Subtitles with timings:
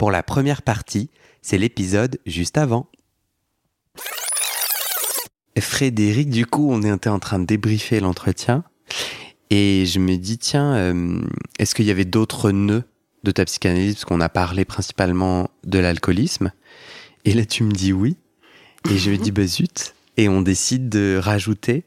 [0.00, 1.10] Pour la première partie,
[1.42, 2.88] c'est l'épisode juste avant.
[5.58, 8.64] Frédéric, du coup, on était en train de débriefer l'entretien
[9.50, 11.20] et je me dis, tiens, euh,
[11.58, 12.84] est-ce qu'il y avait d'autres nœuds
[13.24, 13.96] de ta psychanalyse?
[13.96, 16.50] Parce qu'on a parlé principalement de l'alcoolisme.
[17.26, 18.16] Et là, tu me dis oui.
[18.90, 19.94] Et je me dis, bah zut.
[20.16, 21.84] Et on décide de rajouter.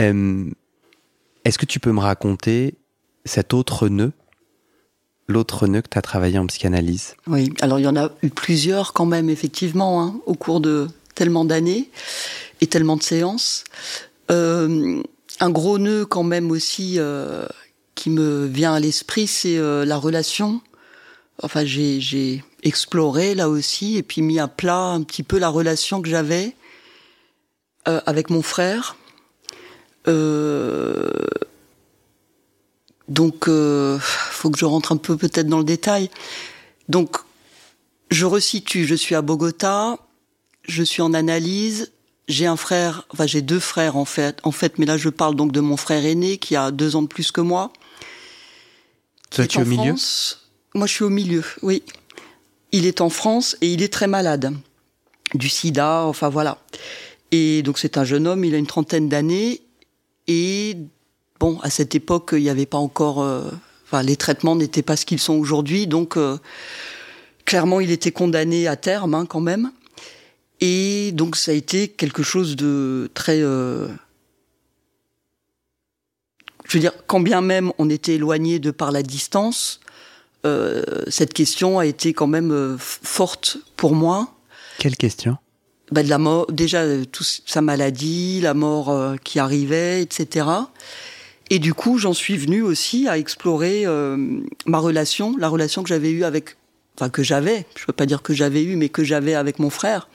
[0.00, 0.50] Euh,
[1.44, 2.74] est-ce que tu peux me raconter
[3.24, 4.12] cet autre nœud,
[5.28, 8.30] l'autre nœud que tu as travaillé en psychanalyse Oui, alors il y en a eu
[8.30, 11.90] plusieurs quand même, effectivement, hein, au cours de tellement d'années
[12.60, 13.64] et tellement de séances.
[14.30, 15.02] Euh,
[15.40, 17.46] un gros nœud quand même aussi euh,
[17.94, 20.60] qui me vient à l'esprit, c'est euh, la relation.
[21.42, 26.00] Enfin, j'ai exploré là aussi et puis mis à plat un petit peu la relation
[26.00, 26.54] que j'avais
[27.86, 28.96] avec mon frère.
[30.06, 31.10] Euh,
[33.08, 36.10] donc, euh, faut que je rentre un peu peut-être dans le détail.
[36.88, 37.16] Donc,
[38.10, 38.86] je resitue.
[38.86, 39.98] Je suis à Bogota.
[40.62, 41.92] Je suis en analyse.
[42.28, 43.06] J'ai un frère.
[43.10, 44.38] Enfin, j'ai deux frères en fait.
[44.44, 47.02] En fait, mais là, je parle donc de mon frère aîné qui a deux ans
[47.02, 47.72] de plus que moi.
[49.30, 49.94] Toi, tu es au milieu.
[50.74, 51.44] Moi, je suis au milieu.
[51.62, 51.82] Oui.
[52.72, 54.52] Il est en France et il est très malade
[55.34, 56.04] du SIDA.
[56.04, 56.58] Enfin voilà.
[57.30, 58.44] Et donc, c'est un jeune homme.
[58.44, 59.60] Il a une trentaine d'années
[60.26, 60.78] et
[61.40, 63.50] bon, à cette époque, il n'y avait pas encore, euh,
[63.84, 66.38] enfin, les traitements n'étaient pas ce qu'ils sont aujourd'hui, donc euh,
[67.44, 69.72] clairement, il était condamné à terme, hein, quand même.
[70.60, 73.88] Et donc, ça a été quelque chose de très, euh,
[76.66, 79.80] je veux dire, quand bien même on était éloigné de par la distance,
[81.08, 84.34] cette question a été quand même forte pour moi.
[84.78, 85.38] Quelle question?
[85.90, 88.94] Bah, de la mort, déjà toute sa maladie, la mort
[89.24, 90.44] qui arrivait, etc.
[91.50, 94.16] Et du coup, j'en suis venue aussi à explorer euh,
[94.66, 96.56] ma relation, la relation que j'avais eue avec,
[96.96, 99.70] enfin que j'avais, je peux pas dire que j'avais eu, mais que j'avais avec mon
[99.70, 100.08] frère.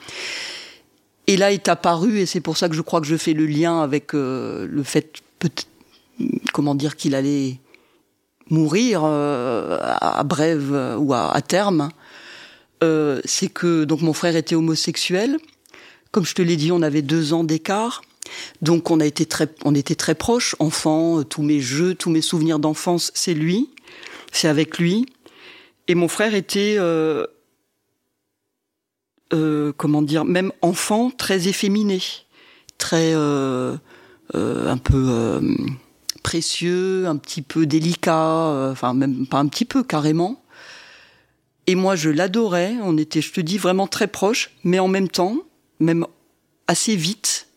[1.27, 3.45] Et là est apparu, et c'est pour ça que je crois que je fais le
[3.45, 5.21] lien avec euh, le fait,
[6.51, 7.57] comment dire, qu'il allait
[8.49, 11.89] mourir euh, à brève ou à, à terme.
[12.81, 15.37] c'est que donc mon frère était homosexuel.
[16.11, 18.01] Comme je te l'ai dit, on avait deux ans d'écart.
[18.61, 22.09] Donc on a été très, on était très proches, enfants, euh, tous mes jeux, tous
[22.09, 23.69] mes souvenirs d'enfance, c'est lui,
[24.31, 25.05] c'est avec lui.
[25.87, 27.25] Et mon frère était, euh,
[29.33, 32.01] euh, comment dire, même enfant, très efféminé,
[32.77, 35.41] très un peu
[36.21, 40.43] précieux, un petit peu délicat, enfin même pas un petit peu carrément.
[41.69, 42.75] Et moi, je l'adorais.
[42.81, 45.37] On était, je te dis, vraiment très proches, mais en même temps,
[45.79, 46.05] même
[46.65, 47.48] assez vite,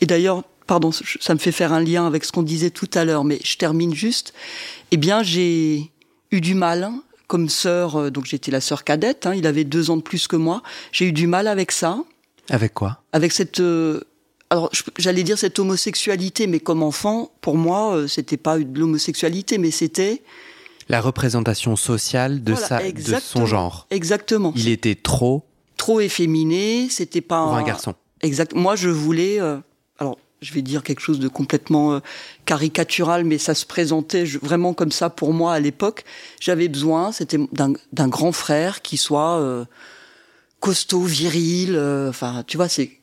[0.00, 3.04] et d'ailleurs, pardon, ça me fait faire un lien avec ce qu'on disait tout à
[3.04, 4.34] l'heure, mais je termine juste.
[4.90, 5.90] Eh bien, j'ai
[6.30, 9.26] eu du mal hein, comme sœur, euh, donc j'étais la sœur cadette.
[9.26, 10.62] Hein, il avait deux ans de plus que moi.
[10.92, 11.98] J'ai eu du mal avec ça.
[12.50, 13.02] Avec quoi?
[13.12, 14.00] Avec cette euh,
[14.50, 19.58] alors j'allais dire cette homosexualité, mais comme enfant, pour moi, euh, c'était pas de l'homosexualité,
[19.58, 20.22] mais c'était
[20.88, 23.86] la représentation sociale de sa, de son genre.
[23.90, 24.52] Exactement.
[24.54, 25.44] Il était trop
[25.76, 26.88] trop efféminé.
[26.88, 27.94] C'était pas pour un garçon.
[28.24, 28.54] Exact.
[28.54, 29.40] Moi, je voulais.
[29.40, 29.58] Euh,
[29.98, 32.00] alors, je vais dire quelque chose de complètement euh,
[32.46, 36.04] caricatural, mais ça se présentait vraiment comme ça pour moi à l'époque.
[36.40, 39.64] J'avais besoin, c'était d'un grand frère qui soit euh,
[40.60, 41.78] costaud, viril.
[42.08, 42.98] Enfin, tu vois, c'est.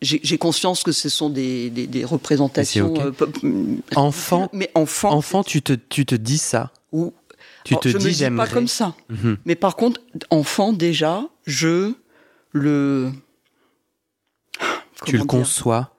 [0.00, 2.94] J'ai conscience que ce sont des, des, des représentations.
[3.94, 5.12] enfant, mais enfant.
[5.12, 6.72] Enfant, tu te, tu te dis ça.
[6.92, 7.14] Ou
[7.64, 8.94] tu te je dis me dis pas comme ça.
[9.08, 9.38] Mhm.
[9.46, 10.00] Mais par contre,
[10.30, 11.94] enfant déjà, je
[12.52, 13.10] le.
[15.06, 15.90] Tu le conçois,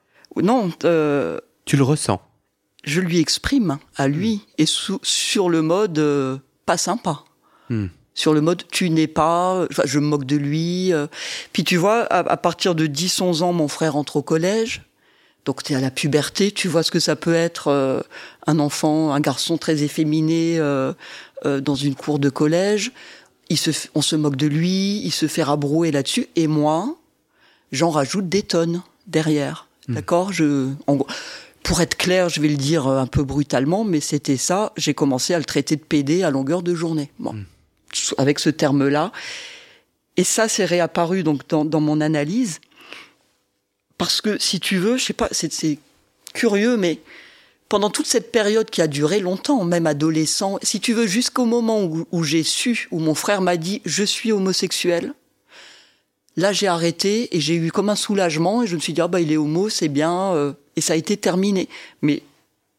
[0.42, 2.22] Non, euh, tu le ressens.
[2.84, 7.24] je lui exprime à lui et sous- sur le mode euh, pas sympa.
[7.70, 7.88] Hmm.
[8.14, 10.94] Sur le mode tu n'es pas, je me moque de lui.
[10.94, 11.08] euh.
[11.52, 14.84] Puis tu vois, à, à partir de 10-11 ans, mon frère entre au collège.
[15.44, 18.02] Donc tu es à la puberté, tu vois ce que ça peut être euh,
[18.48, 20.94] un enfant, un garçon très efféminé euh,
[21.46, 22.92] euh, dans une cour de collège.
[23.50, 26.28] Il se, f- on se moque de lui, il se fait rabrouer là-dessus.
[26.36, 26.96] Et moi,
[27.72, 29.68] j'en rajoute des tonnes derrière.
[29.88, 30.34] D'accord?
[30.34, 31.08] Je, en gros,
[31.64, 34.72] pour être clair, je vais le dire euh, un peu brutalement, mais c'était ça.
[34.78, 37.12] J'ai commencé à le traiter de PD à longueur de journée.
[37.20, 37.36] Bon,
[38.18, 39.12] avec ce terme-là.
[40.18, 42.60] Et ça, c'est réapparu donc dans, dans mon analyse.
[43.98, 45.78] Parce que, si tu veux, je sais pas, c'est- c'est
[46.34, 47.00] curieux, mais
[47.70, 51.84] pendant toute cette période qui a duré longtemps, même adolescent, si tu veux, jusqu'au moment
[51.84, 55.14] où, où j'ai su, où mon frère m'a dit je suis homosexuel,
[56.36, 59.08] là j'ai arrêté et j'ai eu comme un soulagement et je me suis dit ah
[59.08, 61.70] bah il est homo, c'est bien euh, et ça a été terminé.
[62.02, 62.22] Mais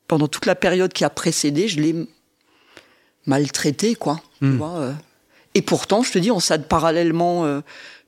[0.08, 1.94] pendant toute la période qui a précédé, je l'ai
[3.26, 4.20] maltraité quoi.
[4.40, 4.56] tu Mm.
[4.56, 4.92] vois, euh.
[5.54, 7.62] Et pourtant, je te dis, on s'ad parallèlement, euh,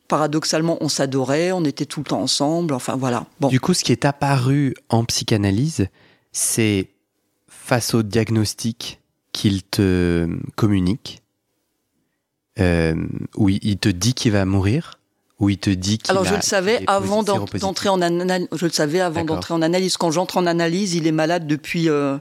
[0.07, 2.75] paradoxalement, on s'adorait, on était tout le temps ensemble.
[2.75, 3.25] Enfin voilà.
[3.41, 3.49] Bon.
[3.49, 5.87] Du coup, ce qui est apparu en psychanalyse,
[6.31, 6.91] c'est
[7.49, 9.01] face au diagnostic
[9.33, 11.23] qu'il te communique,
[12.59, 12.95] euh,
[13.37, 14.98] où il te dit qu'il va mourir,
[15.39, 18.49] où il te dit qu'il Alors je a- le savais avant d'entrer en analyse.
[18.53, 19.97] Je le savais avant d'entrer en analyse.
[19.97, 21.89] Quand j'entre en analyse, il est malade depuis.
[21.89, 22.19] Euh,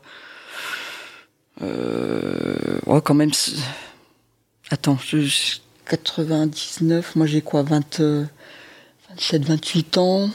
[1.61, 2.55] euh,
[2.85, 3.31] ouais, quand même.
[4.69, 5.57] Attends, je, je-
[5.89, 7.15] 99.
[7.15, 8.25] Moi, j'ai quoi 20, euh,
[9.09, 10.29] 27, 28 ans.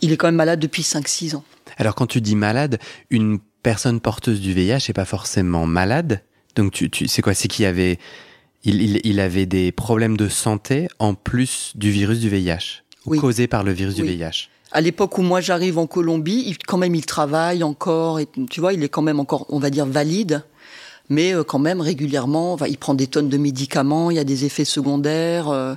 [0.00, 1.44] Il est quand même malade depuis 5-6 ans.
[1.76, 2.78] Alors quand tu dis malade,
[3.10, 6.22] une personne porteuse du VIH n'est pas forcément malade.
[6.56, 7.34] Donc tu, tu c'est quoi?
[7.34, 7.98] C'est qu'il avait,
[8.64, 13.10] il, il, il avait des problèmes de santé en plus du virus du VIH, ou
[13.12, 13.18] Oui.
[13.18, 14.02] causé par le virus du.
[14.02, 14.48] VIH.
[14.72, 18.60] À l'époque où moi j'arrive en Colombie, il, quand même il travaille encore, et, tu
[18.60, 20.42] vois, il est quand même encore, on va dire, valide,
[21.08, 24.24] mais euh, quand même régulièrement, enfin, il prend des tonnes de médicaments, il y a
[24.24, 25.74] des effets secondaires, euh,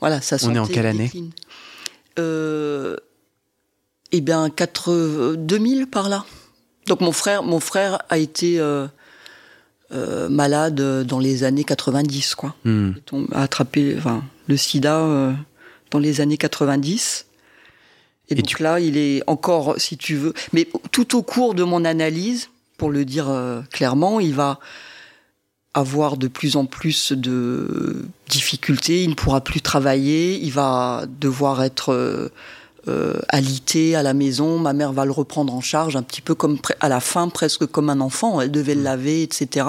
[0.00, 1.10] voilà, ça On est en quelle année
[2.18, 2.96] euh,
[4.12, 6.24] Eh bien, 80, 2000 par là.
[6.86, 8.86] Donc mon frère, mon frère a été euh,
[9.92, 12.92] euh, malade dans les années 90, quoi Hmm.
[13.32, 15.32] a attrapé enfin, le sida euh,
[15.90, 17.26] dans les années 90.
[18.28, 21.54] Et, Et donc tu- là, il est encore, si tu veux, mais tout au cours
[21.54, 24.58] de mon analyse, pour le dire euh, clairement, il va
[25.74, 31.62] avoir de plus en plus de difficultés, il ne pourra plus travailler, il va devoir
[31.62, 31.92] être
[32.88, 36.34] euh, alité à la maison, ma mère va le reprendre en charge, un petit peu
[36.34, 39.66] comme à la fin, presque comme un enfant, elle devait le laver, etc.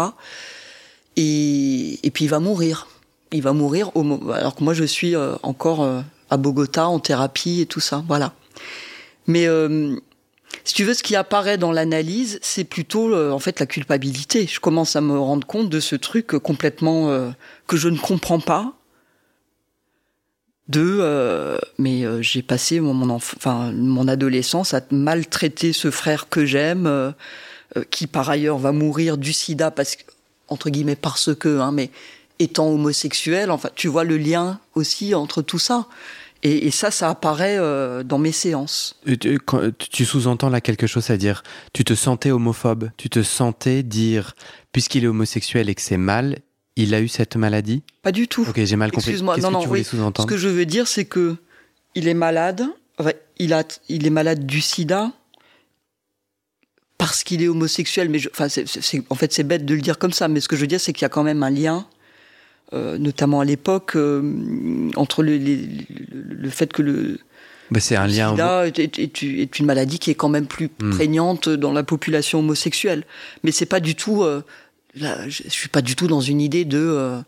[1.18, 2.88] Et, et puis il va mourir.
[3.32, 7.00] Il va mourir au alors que moi je suis euh, encore euh, à Bogota en
[7.00, 8.34] thérapie et tout ça, voilà.
[9.28, 9.96] Mais euh,
[10.64, 14.48] si tu veux, ce qui apparaît dans l'analyse, c'est plutôt euh, en fait la culpabilité.
[14.48, 17.30] Je commence à me rendre compte de ce truc complètement euh,
[17.68, 18.74] que je ne comprends pas.
[20.72, 25.92] De, euh, mais euh, j'ai passé mon, mon, enf- enfin, mon adolescence à maltraiter ce
[25.92, 27.12] frère que j'aime, euh,
[27.78, 29.98] euh, qui par ailleurs va mourir du sida parce
[30.48, 31.90] entre guillemets, parce que, hein, mais
[32.40, 35.88] étant homosexuel, enfin, tu vois le lien aussi entre tout ça.
[36.44, 37.60] Et, ça, ça apparaît
[38.04, 39.00] dans mes séances.
[39.06, 39.38] Tu-
[39.92, 41.44] Tu sous-entends là quelque chose à dire.
[41.72, 42.90] Tu te sentais homophobe.
[42.98, 44.34] Tu te sentais dire,
[44.74, 46.40] puisqu'il est homosexuel et que c'est mal,
[46.76, 47.84] il a eu cette maladie?
[48.02, 48.46] Pas du tout.
[48.48, 49.10] Ok, j'ai mal compris.
[49.12, 50.12] Excuse-moi, non, que non, tu voulais oui.
[50.20, 51.36] Ce que je veux dire, c'est que
[51.96, 52.64] il est malade.
[52.98, 55.12] enfin, il a, il est malade du SIDA
[56.98, 58.10] parce qu'il est homosexuel.
[58.10, 58.48] Mais je- enfin,
[59.10, 60.28] en fait, c'est bête de le dire comme ça.
[60.28, 61.88] Mais ce que je veux dire, c'est qu'il y a quand même un lien,
[62.74, 65.86] euh, notamment à l'époque, euh, entre le, les- le,
[66.36, 67.20] le fait que le
[67.72, 68.30] Bah, C'est un lien.
[68.30, 70.92] homo- SIDA est, est- est- est une maladie qui est quand même plus Hmm.
[70.92, 73.04] prégnante dans la population homosexuelle.
[73.44, 74.24] Mais c'est pas du tout.
[74.24, 74.42] euh,
[74.96, 77.22] là, je, suis pas du tout dans une idée de, euh,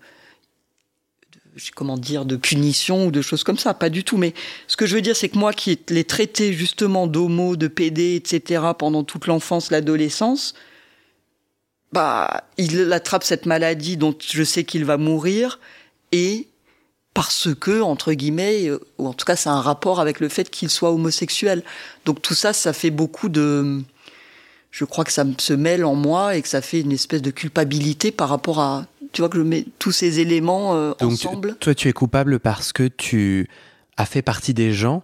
[1.76, 3.74] comment dire, de punition ou de choses comme ça.
[3.74, 4.18] Pas du tout.
[4.18, 4.34] Mais
[4.68, 8.16] ce que je veux dire, c'est que moi, qui l'ai traité justement d'homo, de PD,
[8.16, 8.62] etc.
[8.78, 10.54] pendant toute l'enfance, l'adolescence,
[11.92, 15.60] bah, il attrape cette maladie dont je sais qu'il va mourir
[16.12, 16.48] et
[17.14, 20.50] parce que, entre guillemets, euh, ou en tout cas, c'est un rapport avec le fait
[20.50, 21.64] qu'il soit homosexuel.
[22.06, 23.82] Donc tout ça, ça fait beaucoup de...
[24.76, 27.22] Je crois que ça me- se mêle en moi et que ça fait une espèce
[27.22, 28.88] de culpabilité par rapport à...
[29.12, 31.56] Tu vois que je mets tous ces éléments euh, Donc, ensemble.
[31.60, 33.48] toi, tu es coupable parce que tu
[33.98, 35.04] as fait partie des gens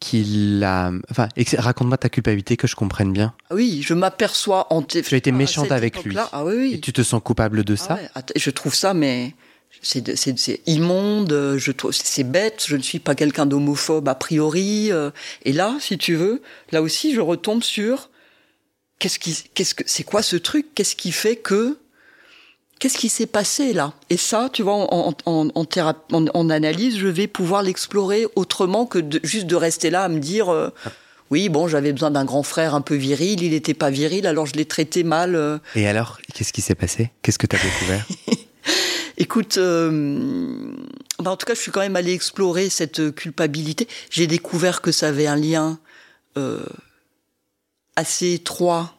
[0.00, 0.90] qui l'a.
[1.10, 3.34] Enfin, raconte-moi ta culpabilité que je comprenne bien.
[3.50, 4.80] Ah Oui, je m'aperçois en...
[4.82, 6.16] Tu as été méchante avec lui.
[6.32, 6.72] Ah oui, oui.
[6.74, 9.34] Et tu te sens coupable de Ah ça ouais, je trouve ça, mais
[9.82, 14.90] c'est immonde, je c'est bête, je ne suis pas quelqu'un d'homophobe a priori.
[14.92, 15.10] euh,
[15.44, 16.40] et là, si tu veux,
[16.72, 18.08] là aussi, je retombe sur
[19.04, 20.68] qu'est-ce qui, qu'est-ce que, c'est quoi ce truc?
[20.74, 21.76] Qu'est-ce qui fait que
[22.78, 23.92] Qu'est-ce qui s'est passé là?
[24.08, 28.26] Et ça, tu vois, en, en, en, thérapie, en, en analyse, je vais pouvoir l'explorer
[28.34, 30.70] autrement que de, juste de rester là à me dire, euh,
[31.30, 34.46] oui, bon, j'avais besoin d'un grand frère un peu viril, il n'était pas viril, alors
[34.46, 35.34] je l'ai traité mal.
[35.36, 35.58] euh.
[35.76, 37.10] Et alors, qu'est-ce qui s'est passé?
[37.20, 38.06] Qu'est-ce que tu as découvert?
[39.18, 40.72] Écoute, euh,
[41.20, 43.86] bah, en tout cas, je suis quand même allée explorer cette culpabilité.
[44.10, 45.78] J'ai découvert que ça avait un lien
[46.38, 46.64] euh,
[47.96, 48.94] assez étroit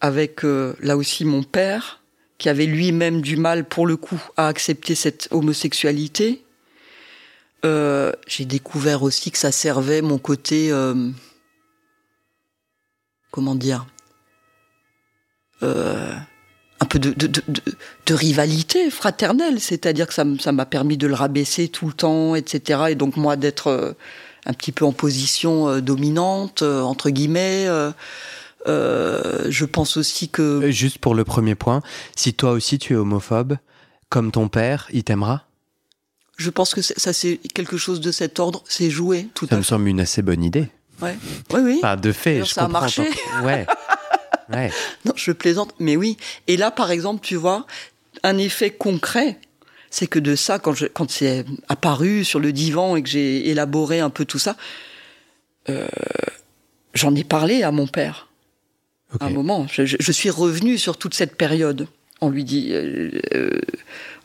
[0.00, 2.00] avec euh, là aussi mon père,
[2.38, 6.44] qui avait lui-même du mal pour le coup à accepter cette homosexualité.
[7.64, 11.10] Euh, J'ai découvert aussi que ça servait mon côté, euh,
[13.32, 13.86] comment dire,
[15.60, 21.88] un peu de, de, rivalité fraternelle, c'est-à-dire que ça m'a permis de le rabaisser tout
[21.88, 22.82] le temps, etc.
[22.90, 23.96] Et donc moi d'être
[24.48, 27.66] un petit peu en position euh, dominante, euh, entre guillemets.
[28.66, 31.80] euh, je pense aussi que Juste pour le premier point,
[32.16, 33.56] si toi aussi tu es homophobe,
[34.08, 35.44] comme ton père, il t'aimera?
[36.36, 39.58] Je pense que ça c'est quelque chose de cet ordre, c'est joué tout Ça à
[39.58, 39.68] me fait.
[39.68, 40.68] semble une assez bonne idée.
[41.00, 41.16] Ouais.
[41.52, 41.76] Oui, oui.
[41.78, 42.80] Enfin, de fait, je ça a comprends.
[42.80, 43.04] marché.
[43.40, 43.66] ton- Ouais.
[44.50, 44.72] Ouais.
[45.04, 46.16] Non, je plaisante, mais oui.
[46.46, 47.66] Et là, par exemple, tu vois,
[48.22, 49.38] un effet concret,
[49.90, 53.48] c'est que de ça, quand, je, quand c'est apparu sur le divan et que j'ai
[53.48, 54.56] élaboré un peu tout ça,
[55.68, 55.88] euh,
[56.94, 58.28] j'en ai parlé à mon père.
[59.20, 61.88] À un moment, je, suis revenu sur toute cette période.
[62.20, 63.58] On lui dit, euh, euh,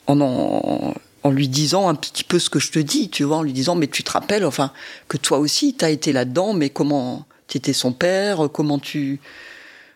[0.08, 0.94] en, en,
[1.24, 3.54] en lui disant un petit peu ce que je te dis, tu vois, en lui
[3.54, 4.74] disant, mais tu te rappelles, enfin,
[5.08, 9.22] que toi aussi, t'as été là-dedans, mais comment t'étais son père, comment tu,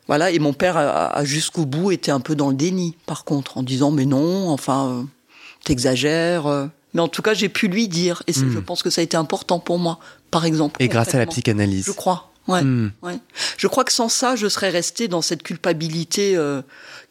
[0.08, 0.32] voilà.
[0.32, 3.58] Et mon père a, a jusqu'au bout été un peu dans le déni, par contre,
[3.58, 5.04] en disant, mais non, enfin, euh,
[5.68, 6.48] t'exagères.
[6.48, 6.68] euh.
[6.94, 8.54] Mais en tout cas, j'ai pu lui dire, et c'est- Mm.
[8.54, 10.00] je pense que ça a été important pour moi,
[10.32, 10.82] par exemple.
[10.82, 11.86] Et grâce à la psychanalyse.
[11.86, 12.32] Je crois.
[12.48, 12.62] Ouais.
[12.64, 12.92] Hmm.
[13.02, 13.18] Ouais.
[13.58, 16.62] Je crois que sans ça, je serais resté dans cette culpabilité euh,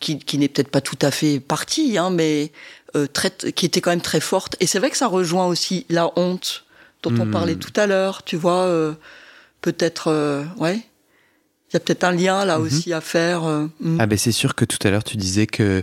[0.01, 2.53] qui, qui n'est peut-être pas tout à fait partie, hein, mais
[2.97, 4.57] euh, très, qui était quand même très forte.
[4.61, 6.65] Et c'est vrai que ça rejoint aussi la honte
[7.03, 7.31] dont on Hmm.
[7.31, 8.23] parlait tout à l'heure.
[8.25, 8.95] Tu vois, euh,
[9.61, 10.77] peut-être, euh, ouais,
[11.71, 12.65] il y a peut-être un lien là Mhm.
[12.65, 13.45] aussi à faire.
[13.45, 13.99] euh, hmm.
[14.01, 15.83] Ah ben c'est sûr que tout à l'heure tu disais que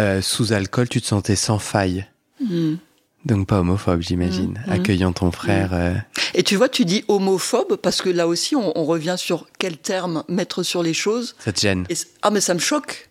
[0.00, 2.06] euh, sous alcool tu te sentais sans faille.
[2.40, 2.76] Hmm.
[3.24, 4.72] Donc pas homophobe j'imagine, Mhm.
[4.72, 5.70] accueillant ton frère.
[5.74, 5.94] euh,
[6.34, 9.76] Et tu vois, tu dis homophobe parce que là aussi, on, on revient sur quel
[9.76, 11.34] terme mettre sur les choses.
[11.40, 11.84] ça te gêne.
[11.90, 13.08] Et ah mais ça me choque.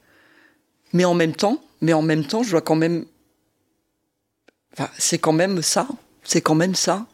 [0.94, 3.06] Mais en même temps, mais en même temps, je dois quand même.
[4.74, 5.88] Enfin, c'est quand même ça.
[6.24, 7.06] C'est quand même ça.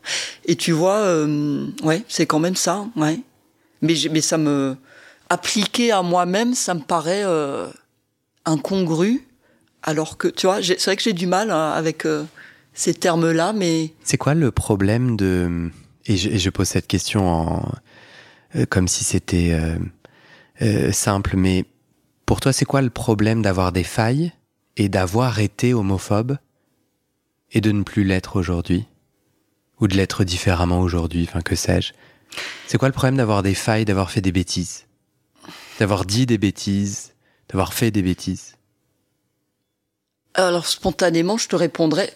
[0.46, 3.20] Et tu vois, euh, ouais, c'est quand même ça, ouais.
[3.82, 4.75] Mais mais ça me
[5.30, 7.68] appliquer à moi-même, ça me paraît euh,
[8.46, 9.27] incongru.
[9.84, 12.24] Alors que tu vois, c'est vrai que j'ai du mal hein, avec euh,
[12.74, 15.70] ces termes-là, mais C'est quoi le problème de
[16.06, 17.72] et je, pose cette question en
[18.56, 19.58] euh, comme si c'était
[20.62, 21.66] euh, simple, mais
[22.25, 24.34] pour toi c'est quoi le problème d'avoir des failles
[24.75, 26.38] et d'avoir été homophobe
[27.52, 28.86] et de ne plus l'être aujourd'hui?
[29.80, 31.94] Ou de l'être différemment aujourd'hui, enfin que sais-je?
[32.68, 34.86] C'est quoi le problème d'avoir des failles, d'avoir fait des bêtises,
[35.80, 37.13] d'avoir dit des bêtises,
[37.50, 38.56] d'avoir fait des bêtises?
[40.34, 42.13] Alors spontanément, je te répondrais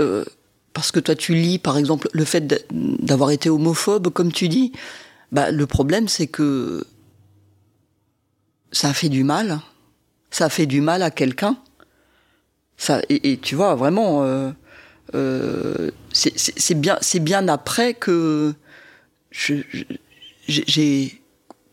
[0.00, 0.24] euh,
[0.72, 4.48] parce que toi tu lis par exemple le fait d'a- d'avoir été homophobe, comme tu
[4.48, 4.72] dis.
[5.32, 6.84] Bah le problème c'est que
[8.72, 9.60] ça fait du mal.
[10.30, 11.56] Ça fait du mal à quelqu'un.
[12.76, 14.50] Ça et, tu vois vraiment, euh,
[15.14, 18.52] euh, c'est- bien, c'est bien après que
[20.48, 21.20] j'ai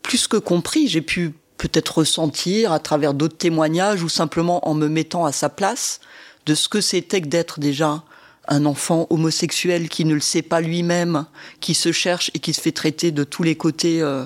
[0.02, 0.86] plus que compris.
[0.88, 1.32] J'ai pu
[1.68, 6.00] peut-être ressentir à travers d'autres témoignages ou simplement en me mettant à sa place
[6.46, 8.02] de ce que c'était que d'être déjà
[8.48, 11.24] un enfant homosexuel qui ne le sait pas lui-même,
[11.60, 14.02] qui se cherche et qui se fait traiter de tous les côtés.
[14.02, 14.24] euh,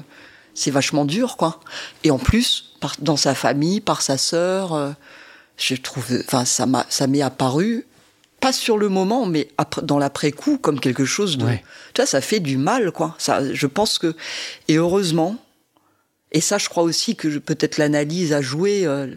[0.54, 1.60] c'est vachement dur, quoi.
[2.02, 4.92] Et en plus, par- dans sa famille, par sa sœur, euh,
[5.58, 7.84] je trouve, enfin, ça m'a, ça m'est apparu,
[8.40, 11.62] pas sur le moment, mais après, dans l'après-coup, comme quelque chose de, Ouais.
[11.92, 13.14] tu vois, ça fait du mal, quoi.
[13.18, 14.14] Ça, je pense que,
[14.68, 15.36] et heureusement,
[16.32, 19.14] et ça, je crois aussi que peut-être l'analyse a joué euh,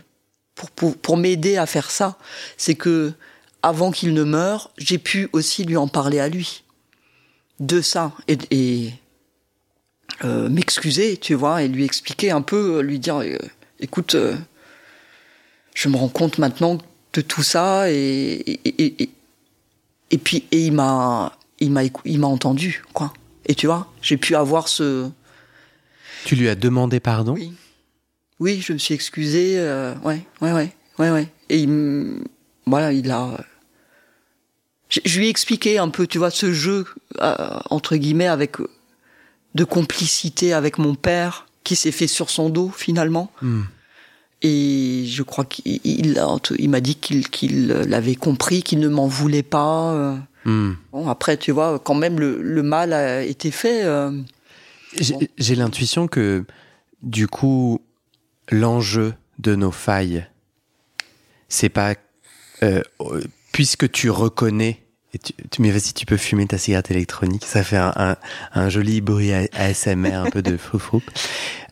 [0.56, 2.18] pour, pour, pour m'aider à faire ça.
[2.58, 3.13] C'est que,
[3.62, 6.63] avant qu'il ne meure, j'ai pu aussi lui en parler à lui.
[7.60, 8.13] De ça.
[8.28, 8.94] Et, et
[10.24, 13.38] euh, m'excuser, tu vois, et lui expliquer un peu, euh, lui dire, euh,
[13.80, 14.36] écoute, euh,
[15.74, 16.78] je me rends compte maintenant
[17.13, 19.10] de tout ça, et, et, et,
[20.12, 23.13] et, puis, et il m'a, il m'a, il m'a entendu, quoi.
[23.46, 25.10] Et tu vois, j'ai pu avoir ce,
[26.26, 27.34] Tu lui as demandé pardon?
[27.34, 27.54] Oui.
[28.40, 29.56] Oui, je me suis excusé.
[29.58, 31.28] euh, ouais, ouais, ouais, ouais, ouais.
[31.50, 32.22] Et il,
[32.66, 33.38] voilà, il a,
[34.90, 36.86] je, je lui ai expliqué un peu, tu vois, ce jeu
[37.22, 37.36] euh,
[37.70, 38.58] entre guillemets avec
[39.56, 43.32] de complicité avec mon père qui s'est fait sur son dos finalement.
[43.42, 43.64] Hmm.
[44.42, 46.18] Et je crois qu'il il,
[46.60, 49.94] il m'a dit qu'il l'avait compris, qu'il ne m'en voulait pas.
[49.94, 50.16] euh.
[50.46, 50.74] Hmm.
[50.94, 53.84] Bon, après, tu vois, quand même, le, le mal a été fait.
[53.84, 54.12] euh.
[55.38, 56.46] J'ai l'intuition que,
[57.03, 57.81] du coup,
[58.50, 60.27] l'enjeu de nos failles,
[61.48, 61.96] c'est pas.
[62.63, 62.81] euh,
[63.51, 64.84] puisque tu reconnais.
[65.13, 67.43] Et tu, tu- mais vas-y, tu peux fumer ta cigarette électronique.
[67.46, 68.15] Ça fait un, un,
[68.53, 71.01] un joli bruit ASMR, un peu de froufrou.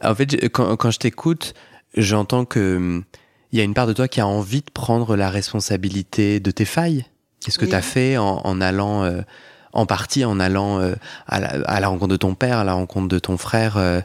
[0.03, 1.53] En fait, quand, quand je t'écoute,
[1.95, 3.03] j'entends que
[3.51, 6.50] il y a une part de toi qui a envie de prendre la responsabilité de
[6.51, 7.05] tes failles.
[7.47, 7.69] Et ce que Oui.
[7.69, 9.21] tu as fait en, en allant, euh,
[9.77, 10.96] en partie en allant euh,
[11.27, 13.77] à, la, à la rencontre de ton père, à la rencontre de ton frère.
[13.77, 14.01] euh,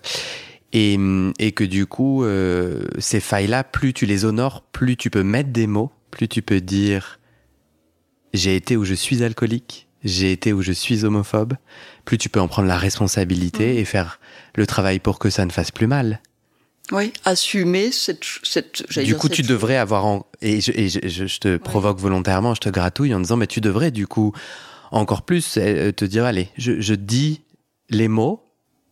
[0.75, 0.99] et,
[1.38, 5.50] et que du coup, euh, ces failles-là, plus tu les honores, plus tu peux mettre
[5.50, 7.19] des mots, plus tu peux dire
[8.33, 11.55] j'ai été où je suis alcoolique, j'ai été où je suis homophobe,
[12.07, 14.19] plus tu peux en prendre la responsabilité et faire
[14.55, 16.21] le travail pour que ça ne fasse plus mal.
[16.91, 18.23] Oui, assumer cette,
[18.99, 20.26] Du dire coup, cette tu devrais avoir en...
[20.41, 23.47] et, je, et je, je- je te provoque volontairement, je te gratouille en disant mais
[23.47, 24.33] tu devrais du coup
[24.93, 27.41] encore plus euh, te dire allez, je, je dis
[27.91, 28.43] les mots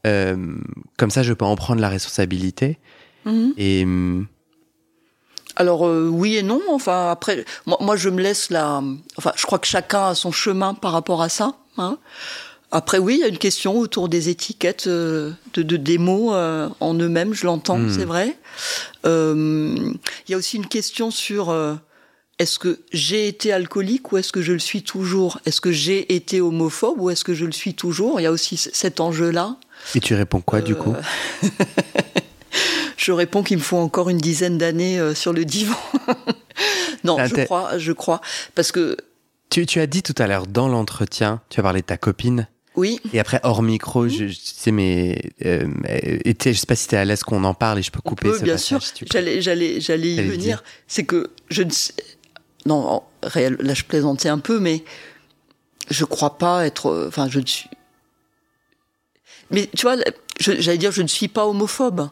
[0.07, 0.57] euh,
[0.99, 2.79] comme ça je peux en prendre la responsabilité
[3.27, 3.53] Mhm.
[3.59, 4.27] et hum,
[5.57, 6.61] Alors euh, oui et non.
[6.71, 8.83] Enfin après, moi, moi, je me laisse la.
[9.19, 11.57] Enfin, je crois que chacun a son chemin par rapport à ça.
[11.77, 11.99] Hein.
[12.71, 16.33] Après oui, il y a une question autour des étiquettes euh, de, de des mots
[16.33, 17.35] euh, en eux-mêmes.
[17.35, 17.91] Je l'entends, Hmm.
[17.91, 18.39] c'est vrai.
[19.05, 19.75] Euh,
[20.27, 21.75] Il y a aussi une question sur euh,
[22.41, 25.39] est-ce que j'ai été alcoolique ou est-ce que je le suis toujours?
[25.45, 28.19] Est-ce que j'ai été homophobe ou est-ce que je le suis toujours?
[28.19, 29.57] Il y a aussi cet enjeu-là.
[29.95, 30.95] et tu réponds quoi du coup?
[32.97, 35.77] Je réponds qu'il me faut encore une dizaine d'années euh, sur le divan.
[37.05, 38.21] non, Ah, je crois, je crois,
[38.55, 38.97] parce que
[39.49, 42.47] tu, tu as dit tout à l'heure dans l'entretien, tu as parlé de ta copine
[42.77, 45.67] oui, et après hors micro, je, je sais mais euh,
[46.25, 48.29] je sais pas si t'es à l'aise qu'on en parle et je peux on couper
[48.29, 48.81] peut, ce bien sûr.
[48.83, 49.07] si tu.
[49.11, 50.63] J'allais, j'allais, j'allais y venir.
[50.87, 51.93] C'est que je ne sais.
[52.67, 54.85] Non, réel, là je plaisantais un peu, mais
[55.91, 56.87] je crois pas être.
[56.91, 57.69] euh, Enfin, je ne suis.
[59.51, 59.97] Mais tu vois,
[60.39, 62.09] je- j'allais dire, je ne suis pas homophobe.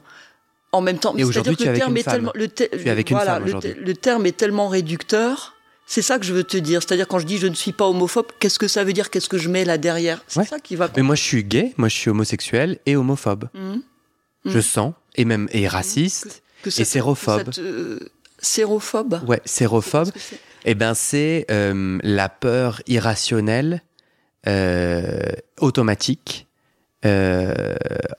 [0.73, 3.95] En même temps, c'est-à-dire que le terme est tellement, le, te- avec une femme le,
[3.95, 5.55] terme est tellement réducteur.
[5.87, 6.83] C'est ça que je veux te dire.
[6.83, 9.09] C'est-à-dire quand je dis je ne suis pas homophobe, qu'est-ce que ça veut dire?
[9.09, 10.23] Qu'est-ce que je mets là derrière?
[10.29, 10.47] C'est Ouais.
[10.47, 10.91] ça qui va.
[10.95, 13.49] Mais moi je suis gay, moi je suis homosexuel et homophobe.
[13.55, 13.83] Mhm.
[14.45, 14.63] Je Mhm.
[14.63, 16.43] sens et même et raciste.
[16.63, 17.51] Que Et sérophobe.
[17.51, 17.99] te-
[18.39, 19.21] sérophobe.
[19.27, 20.11] Ouais, sérophobe.
[20.65, 23.83] Eh ben c'est euh, la peur irrationnelle,
[24.47, 25.21] euh,
[25.61, 26.47] automatique
[27.05, 27.55] euh,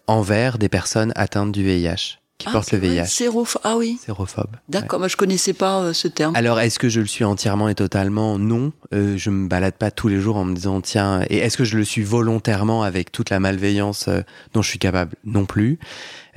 [0.08, 3.04] envers des personnes atteintes du VIH, qui Ah, portent le VIH.
[3.08, 4.56] séropho- Ah oui, Sérophobe.
[4.70, 5.00] d'accord.
[5.00, 6.36] Moi, je connaissais pas euh, ce terme.
[6.38, 8.40] Alors, est-ce que je le suis entièrement et totalement?
[8.40, 8.72] Non.
[8.94, 11.22] Euh, je me balade pas tous les jours en me disant tiens.
[11.30, 14.22] Et est-ce que je le suis volontairement avec toute la malveillance euh,
[14.54, 15.16] dont je suis capable?
[15.26, 15.78] Non plus.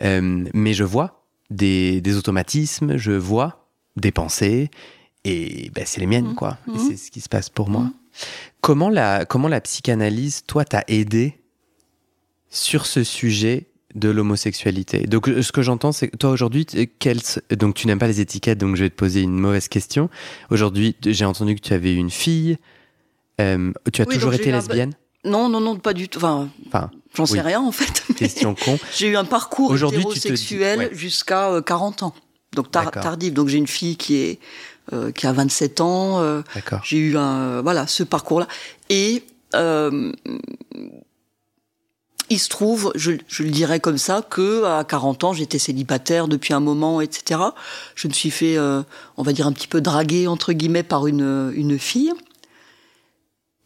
[0.01, 3.62] Euh, mais je vois des, des automatismes, je vois
[3.97, 4.71] des pensées,
[5.25, 6.35] et ben, c'est les miennes, Mhm.
[6.35, 6.59] quoi.
[6.67, 6.79] Mhm.
[6.89, 7.83] c'est ce qui se passe pour moi.
[7.83, 7.93] Mhm.
[8.61, 11.39] Comment la comment la psychanalyse, toi, t'a aidé
[12.51, 15.07] sur ce sujet de l'homosexualité?
[15.07, 16.67] Donc euh, ce que j'entends, c'est que toi aujourd'hui,
[17.51, 20.11] donc tu n'aimes pas les étiquettes, donc je vais te poser une mauvaise question.
[20.51, 22.59] Aujourd'hui, j'ai entendu que tu avais eu une fille.
[23.41, 24.93] Euh, tu as Oui, toujours été un- lesbienne?
[25.25, 26.19] Non, non, non, pas du tout.
[26.19, 27.41] Enfin, Enfin, j'en sais oui.
[27.41, 28.03] rien en fait.
[28.17, 28.79] question con.
[28.97, 30.91] J'ai eu un parcours dis- hétérosexuel ouais.
[30.93, 32.15] jusqu'à euh, 40 ans.
[32.55, 33.33] Donc tar- tardif.
[33.33, 34.39] Donc j'ai une fille qui est
[34.93, 36.21] euh, qui a 27 ans.
[36.21, 36.81] euh, D'accord.
[36.85, 38.49] j'ai eu un voilà ce parcours-là.
[38.91, 40.13] Et euh,
[42.31, 46.29] il se trouve, je, je le dirais comme ça, que à 40 ans, j'étais célibataire
[46.29, 47.41] depuis un moment, etc.
[47.95, 48.83] Je me suis fait, euh,
[49.19, 52.13] on va dire, un petit peu draguer entre guillemets par une une fille.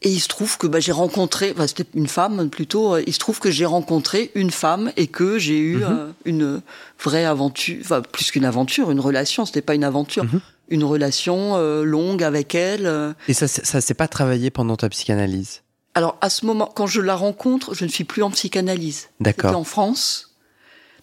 [0.02, 2.94] Et il se trouve que bah, j'ai rencontré, enfin, c'était une femme plutôt.
[2.96, 5.82] euh, Il se trouve que j'ai rencontré une femme et que j'ai eu Mhm.
[5.90, 6.62] euh, une
[7.02, 9.46] vraie aventure, enfin plus qu'une aventure, une relation.
[9.46, 10.40] C'était pas une aventure, Mhm.
[10.68, 12.87] une relation euh, longue avec elle.
[12.87, 15.62] euh, Et ça, ça s'est pas travaillé pendant ta psychanalyse?
[15.94, 19.09] Alors à ce moment, quand je la rencontre, je ne suis plus en psychanalyse.
[19.20, 19.56] D'accord.
[19.56, 20.35] en France.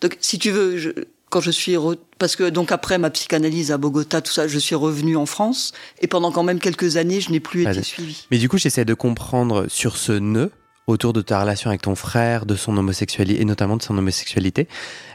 [0.01, 0.89] Donc si tu veux, je,
[1.33, 4.59] quand je suis re- parce que donc après ma psychanalyse à Bogota, tout ça, je
[4.59, 8.27] suis revenue en France et pendant quand même quelques années, je n'ai plus été suivie.
[8.29, 10.51] Mais du coup, j'essaie de comprendre sur ce nœud
[10.85, 14.67] autour de ta relation avec ton frère, de son homosexualité et notamment de son homosexualité.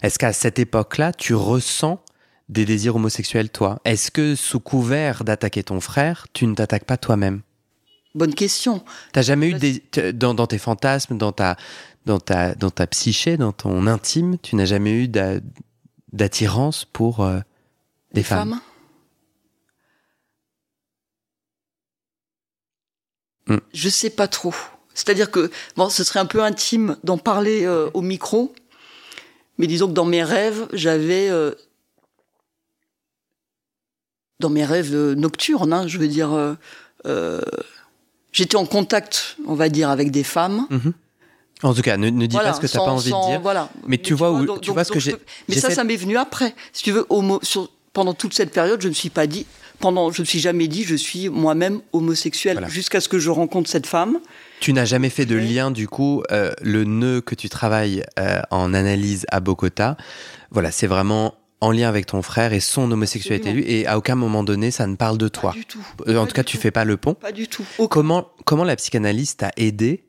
[0.03, 2.03] Est-ce qu'à cette époque-là, tu ressens
[2.49, 3.79] des désirs homosexuels toi?
[3.85, 7.43] Est-ce que sous couvert d'attaquer ton frère, tu ne t'attaques pas toi-même?
[8.15, 8.83] Bonne question.
[9.13, 11.57] T'as jamais eu des dans, dans tes fantasmes, dans ta
[12.07, 15.41] dans ta dans ta psyché, dans ton intime, tu n'as jamais eu d'a-
[16.13, 17.39] d'attirance pour euh,
[18.13, 18.61] des Les femmes.
[23.47, 23.57] Mm.
[23.73, 24.55] Je sais pas trop.
[24.95, 28.55] C'est-à-dire que bon, ce serait un peu intime d'en parler euh, au micro,
[29.59, 31.55] mais disons que dans mes rêves, j'avais euh,
[34.41, 36.55] dans mes rêves euh, nocturnes, hein, je veux dire, euh,
[37.07, 37.41] euh,
[38.33, 40.67] j'étais en contact, on va dire, avec des femmes.
[40.71, 40.93] Mhm.
[41.63, 43.25] En tout cas, ne, ne dis Voilà, pas ce que tu sans- pas envie sans-
[43.27, 43.41] de dire.
[43.41, 43.69] Voilà.
[43.87, 45.17] Mais tu vois où- donc- tu vois ce que j'ai-
[45.49, 46.55] Mais ça, ça m'est venu après.
[46.73, 49.45] Si tu veux, homo, sur, pendant toute cette période, je me suis pas dit,
[49.81, 52.69] pendant, je me suis jamais dit, je suis moi-même homosexuel, Voilà.
[52.69, 54.19] jusqu'à ce que je rencontre cette femme.
[54.61, 55.55] Tu n'as jamais fait de Oui.
[55.55, 59.97] lien, du coup, euh, le nœud que tu travailles euh, en analyse à Bogota.
[60.51, 64.15] Voilà, c'est vraiment en lien avec ton frère et son homosexualité, lui, et à aucun
[64.15, 65.51] moment donné, ça ne parle de toi.
[65.51, 65.81] Pas du tout.
[66.07, 67.15] Euh, en Pas tout cas, tu fais pas le pont.
[67.15, 67.65] Pas du tout.
[67.91, 70.05] Comment, comment la psychanalyse t'a aidé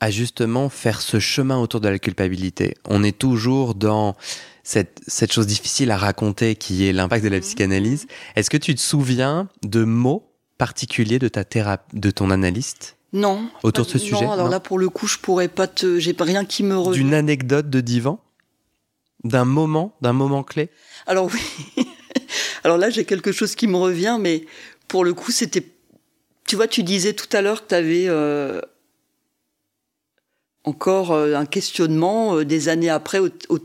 [0.00, 4.16] à justement faire ce chemin autour de la culpabilité On est toujours dans
[4.62, 7.42] cette, cette chose difficile à raconter qui est l'impact de la Mhm.
[7.42, 8.06] psychanalyse.
[8.36, 10.26] Est-ce que tu te souviens de mots
[10.58, 13.48] particuliers de ta thérapie, de ton analyste Non.
[13.62, 15.98] Autour de ce sujet, Non, alors non là, pour le coup, je pourrais pas te,
[15.98, 16.98] j'ai pas rien qui me revient.
[17.00, 18.20] D'une anecdote de divan?
[19.24, 19.94] D'un moment?
[20.00, 20.70] D'un moment clé?
[21.06, 21.84] Alors oui.
[22.64, 24.44] Alors là, j'ai quelque chose qui me revient, mais
[24.88, 25.64] pour le coup, c'était.
[26.46, 28.08] Tu vois, tu disais tout à l'heure que tu avais
[30.70, 33.58] encore euh, un questionnement euh, des années après au, au-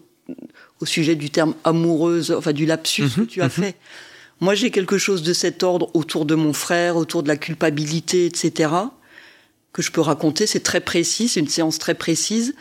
[0.82, 3.50] au sujet du terme amoureuse, enfin du lapsus Mhm, que tu as mhm.
[3.64, 3.76] fait.
[4.42, 8.26] Moi, j'ai quelque chose de cet ordre autour de mon frère, autour de la culpabilité,
[8.26, 8.72] etc.,
[9.72, 10.46] que je peux raconter.
[10.48, 12.54] C'est très précis, c'est une séance très précise.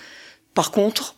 [0.55, 1.17] Par contre,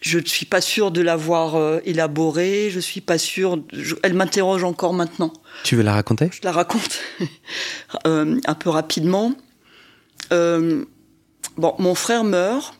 [0.00, 3.58] je ne suis pas sûre de l'avoir euh, élaborée, je suis pas sûre.
[3.72, 5.32] je- elle m'interroge encore maintenant.
[5.64, 6.30] Tu veux la raconter?
[6.32, 7.00] Je la raconte
[8.06, 9.32] euh, un peu rapidement.
[10.32, 10.84] Euh,
[11.58, 12.74] bon, mon frère meurt.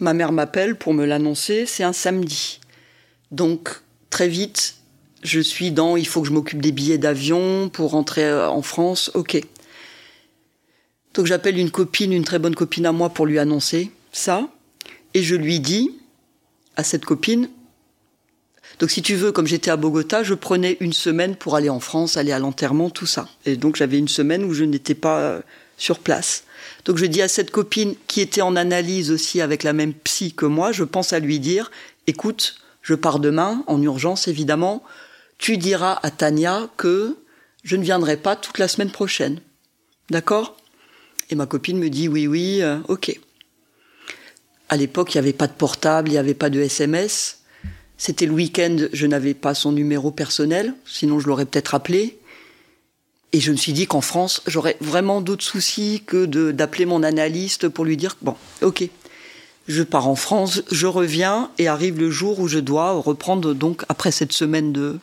[0.00, 1.66] Ma mère m'appelle pour me l'annoncer.
[1.66, 2.60] C'est un samedi.
[3.30, 3.68] Donc,
[4.10, 4.76] très vite,
[5.22, 8.62] je suis dans il faut que je m'occupe des billets d'avion pour rentrer euh, en
[8.62, 9.10] France.
[9.14, 9.40] Ok.
[11.14, 14.48] Donc, j'appelle une copine, une très bonne copine à moi, pour lui annoncer ça.
[15.12, 15.90] Et je lui dis
[16.76, 17.48] à cette copine
[18.78, 21.80] donc si tu veux, comme j'étais à Bogota, je prenais une semaine pour aller en
[21.80, 23.28] France, aller à l'enterrement, tout ça.
[23.46, 25.40] Et donc j'avais une semaine où je n'étais pas euh,
[25.76, 26.44] sur place.
[26.84, 30.32] Donc je dis à cette copine qui était en analyse aussi avec la même psy
[30.32, 31.70] que moi, je pense à lui dire,
[32.06, 34.82] écoute, je pars demain, en urgence évidemment,
[35.38, 37.16] tu diras à Tania que
[37.62, 39.40] je ne viendrai pas toute la semaine prochaine.
[40.10, 40.56] D'accord?
[41.30, 43.18] Et ma copine me dit, oui, oui, euh, ok.
[44.68, 47.40] À l'époque, il n'y avait pas de portable, il n'y avait pas de SMS.
[47.96, 52.18] C'était le week-end, je n'avais pas son numéro personnel, sinon je l'aurais peut-être appelé.
[53.32, 57.68] Et je me suis dit qu'en France, j'aurais vraiment d'autres soucis que d'appeler mon analyste
[57.68, 58.88] pour lui dire bon, ok,
[59.66, 63.82] je pars en France, je reviens et arrive le jour où je dois reprendre donc
[63.88, 64.98] après cette semaine de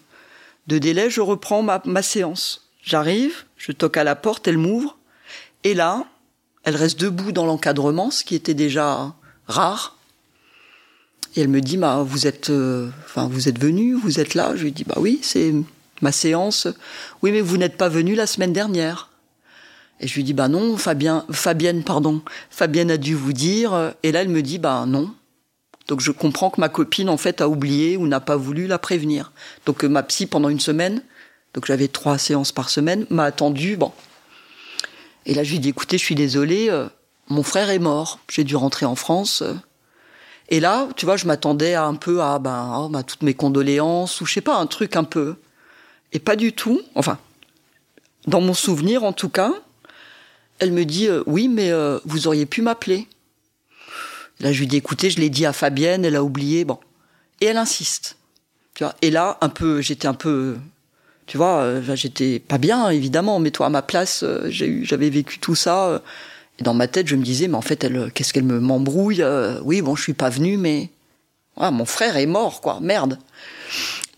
[0.68, 2.68] de délai, je reprends ma, ma séance.
[2.84, 4.98] J'arrive, je toque à la porte, elle m'ouvre
[5.64, 6.06] et là,
[6.64, 9.14] elle reste debout dans l'encadrement, ce qui était déjà
[9.48, 9.98] rare.
[11.36, 14.56] Et elle me dit, bah, vous êtes, euh, enfin, vous êtes venu, vous êtes là.
[14.56, 15.54] Je lui dis, bah oui, c'est
[16.02, 16.68] ma séance.
[17.22, 19.10] Oui, mais vous n'êtes pas venu la semaine dernière.
[20.00, 23.94] Et je lui dis, bah non, Fabien, Fabienne, pardon, Fabienne a dû vous dire.
[24.04, 25.14] Et là, elle me dit, bah non.
[25.88, 28.80] Donc je comprends que ma copine, en fait, a oublié ou n'a pas voulu la
[28.80, 29.32] prévenir.
[29.66, 31.04] Donc euh, ma psy, pendant une semaine,
[31.54, 33.92] donc j'avais trois séances par semaine, m'a attendu, bon.
[35.26, 36.88] Et là, je lui dis, écoutez, je suis désolée, euh,
[37.28, 38.20] mon frère est mort.
[38.30, 39.42] J'ai dû rentrer en France.
[39.42, 39.54] euh,
[40.50, 44.20] et là, tu vois, je m'attendais un peu à ben, oh, ben, toutes mes condoléances
[44.20, 45.36] ou je sais pas, un truc un peu.
[46.14, 46.82] Et pas du tout.
[46.96, 47.18] Enfin,
[48.28, 49.54] dans mon souvenir en tout cas,
[50.60, 53.08] elle me dit euh, oui, mais euh, vous auriez pu m'appeler.
[54.40, 56.66] Là, je lui dis écoutez, je l'ai dit à Fabienne, elle a oublié.
[56.66, 56.80] Bon,
[57.40, 58.18] et elle insiste.
[58.74, 58.96] Tu vois.
[59.02, 60.58] Et là, un peu, j'étais un peu,
[61.26, 63.40] tu vois, euh, j'étais pas bien évidemment.
[63.40, 66.02] Mais toi, à ma place, j'avais vécu tout ça.
[66.60, 69.24] et dans ma tête, je me disais, mais en fait, elle, qu'est-ce qu'elle me m'embrouille
[69.64, 70.90] Oui, bon, je suis pas venue, mais
[71.58, 73.20] mon frère est mort, quoi, merde.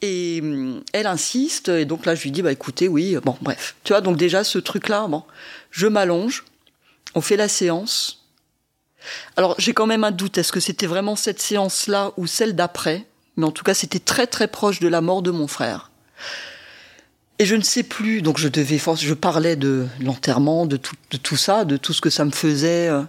[0.05, 3.75] Et hum, elle insiste, et donc là, je lui dis, bah écoutez, oui, bon, bref.
[3.85, 5.23] Tu vois, donc déjà, ce truc-là, bon,
[5.71, 6.43] je m'allonge,
[7.15, 8.25] on fait la séance.
[9.37, 13.05] Alors, j'ai quand même un doute, est-ce que c'était vraiment cette séance-là ou celle d'après?
[13.37, 15.89] Mais en tout cas, c'était très très proche de la mort de mon frère.
[17.39, 21.17] Et je ne sais plus, donc je devais, je parlais de l'enterrement, de tout, de
[21.17, 22.89] tout ça, de tout ce que ça me faisait.
[22.89, 23.03] euh.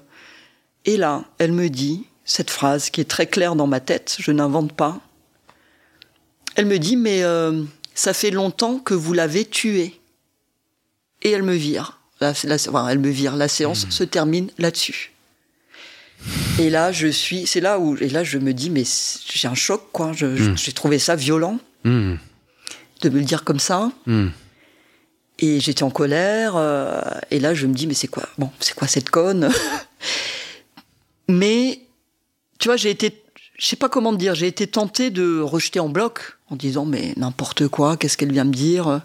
[0.85, 4.31] Et là, elle me dit cette phrase qui est très claire dans ma tête, je
[4.31, 5.01] n'invente pas.
[6.57, 7.63] Elle me dit, mais euh,
[7.95, 9.99] ça fait longtemps que vous l'avez tué.
[11.23, 12.01] Et elle me vire.
[12.21, 13.37] La, la- enfin, elle me vire.
[13.37, 15.13] La séance se termine là-dessus.
[16.59, 18.85] Et là, je suis, c'est là où, et là, je me dis, mais
[19.33, 20.13] j'ai un choc, quoi.
[20.13, 22.15] Je- J'ai trouvé ça violent Hmm,
[23.03, 23.91] de me le dire comme ça.
[24.07, 24.29] hmm.
[25.41, 26.55] Et j'étais en colère.
[26.57, 29.51] euh, et là, je me dis, mais c'est quoi Bon, c'est quoi cette conne?
[31.29, 31.81] Mais,
[32.59, 33.23] tu vois, j'ai été,
[33.59, 36.85] je sais pas comment te dire, j'ai été tentée de rejeter en bloc en disant,
[36.85, 39.01] mais n'importe quoi, qu'est-ce qu'elle vient me dire?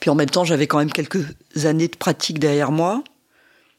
[0.00, 1.24] Puis en même temps, j'avais quand même quelques
[1.64, 3.02] années de pratique derrière moi.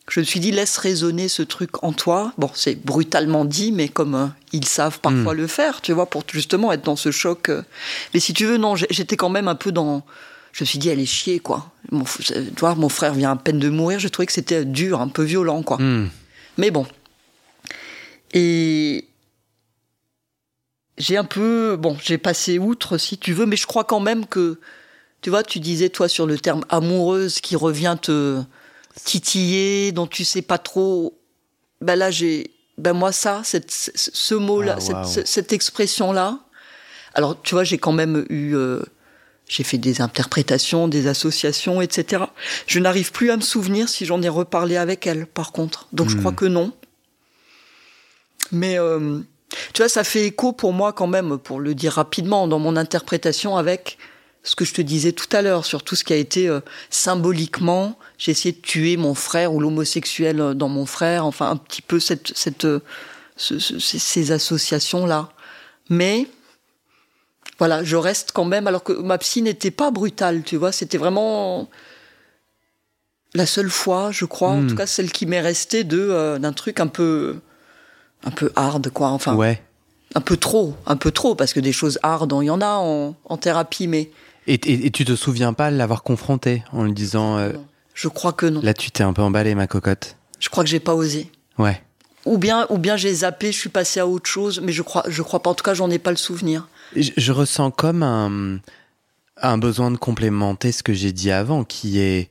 [0.09, 2.31] Je me suis dit, laisse résonner ce truc en toi.
[2.37, 6.23] Bon, c'est brutalement dit, mais comme euh, ils savent parfois le faire, tu vois, pour
[6.31, 7.49] justement être dans ce choc.
[7.49, 7.63] euh.
[8.13, 10.03] Mais si tu veux, non, j'étais quand même un peu dans.
[10.53, 11.71] Je me suis dit, elle est chiée, quoi.
[11.91, 13.99] Mon, tu vois, mon frère vient à peine de mourir.
[13.99, 15.77] Je trouvais que c'était dur, un peu violent, quoi.
[15.77, 16.09] Hmm.
[16.57, 16.85] Mais bon.
[18.31, 19.05] Et
[20.97, 24.25] j'ai un peu, bon, j'ai passé outre si tu veux, mais je crois quand même
[24.25, 24.59] que,
[25.21, 28.41] tu vois, tu disais toi sur le terme amoureuse qui revient te
[29.03, 31.17] titiller, dont tu sais pas trop.
[31.81, 36.39] Ben là, j'ai, ben moi ça, cette, ce- mot-là, Ah, cette, expression-là.
[37.13, 38.81] Alors, tu vois, j'ai quand même eu, euh,
[39.47, 42.23] j'ai fait des interprétations, des associations, etc.
[42.67, 45.87] Je n'arrive plus à me souvenir si j'en ai reparlé avec elle, par contre.
[45.91, 46.71] Donc, je crois que non.
[48.51, 49.19] Mais euh,
[49.73, 52.75] tu vois, ça fait écho pour moi quand même, pour le dire rapidement, dans mon
[52.75, 53.97] interprétation avec
[54.43, 56.59] ce que je te disais tout à l'heure sur tout ce qui a été euh,
[56.89, 57.97] symboliquement.
[58.17, 61.25] J'ai essayé de tuer mon frère ou l'homosexuel euh, dans mon frère.
[61.25, 62.79] Enfin, un petit peu cette, cette, euh,
[63.37, 65.29] ce- ce- ces- associations-là.
[65.89, 66.27] Mais
[67.57, 68.67] voilà, je reste quand même.
[68.67, 70.71] Alors que ma psy n'était pas brutale, tu vois.
[70.71, 71.67] C'était vraiment
[73.33, 74.67] la seule fois, je crois, en Hmm.
[74.67, 77.37] tout cas celle qui m'est restée de euh, d'un truc un peu
[78.25, 79.09] un peu hard, quoi.
[79.09, 79.61] Enfin, Ouais.
[80.15, 82.75] un peu trop, un peu trop, parce que des choses hard, il y en a
[82.77, 84.09] en, en thérapie, mais
[84.47, 87.53] Et, et- et tu te souviens pas l'avoir confronté en lui disant euh,
[87.93, 88.61] je crois que non.
[88.61, 90.15] là tu t'es un peu emballé ma cocotte.
[90.39, 91.31] Je crois que j'ai pas osé.
[91.57, 91.81] Ouais.
[92.25, 95.03] Ou bien, ou bien j'ai zappé, je suis passé à autre chose, mais je crois,
[95.07, 95.49] je crois pas.
[95.51, 96.67] En tout cas, j'en ai pas le souvenir.
[96.95, 98.59] Je, je ressens comme un,
[99.41, 102.29] un besoin de complémenter ce que j'ai dit avant, qui est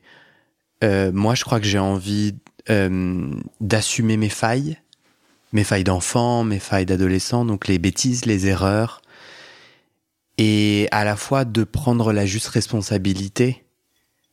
[0.83, 2.35] euh, moi je crois que j'ai envie
[2.69, 3.29] euh,
[3.61, 4.77] d'assumer mes failles,
[5.55, 9.01] mes failles d'enfant, mes failles d'adolescent, donc les bêtises, les erreurs,
[10.37, 13.63] et à la fois de prendre la juste responsabilité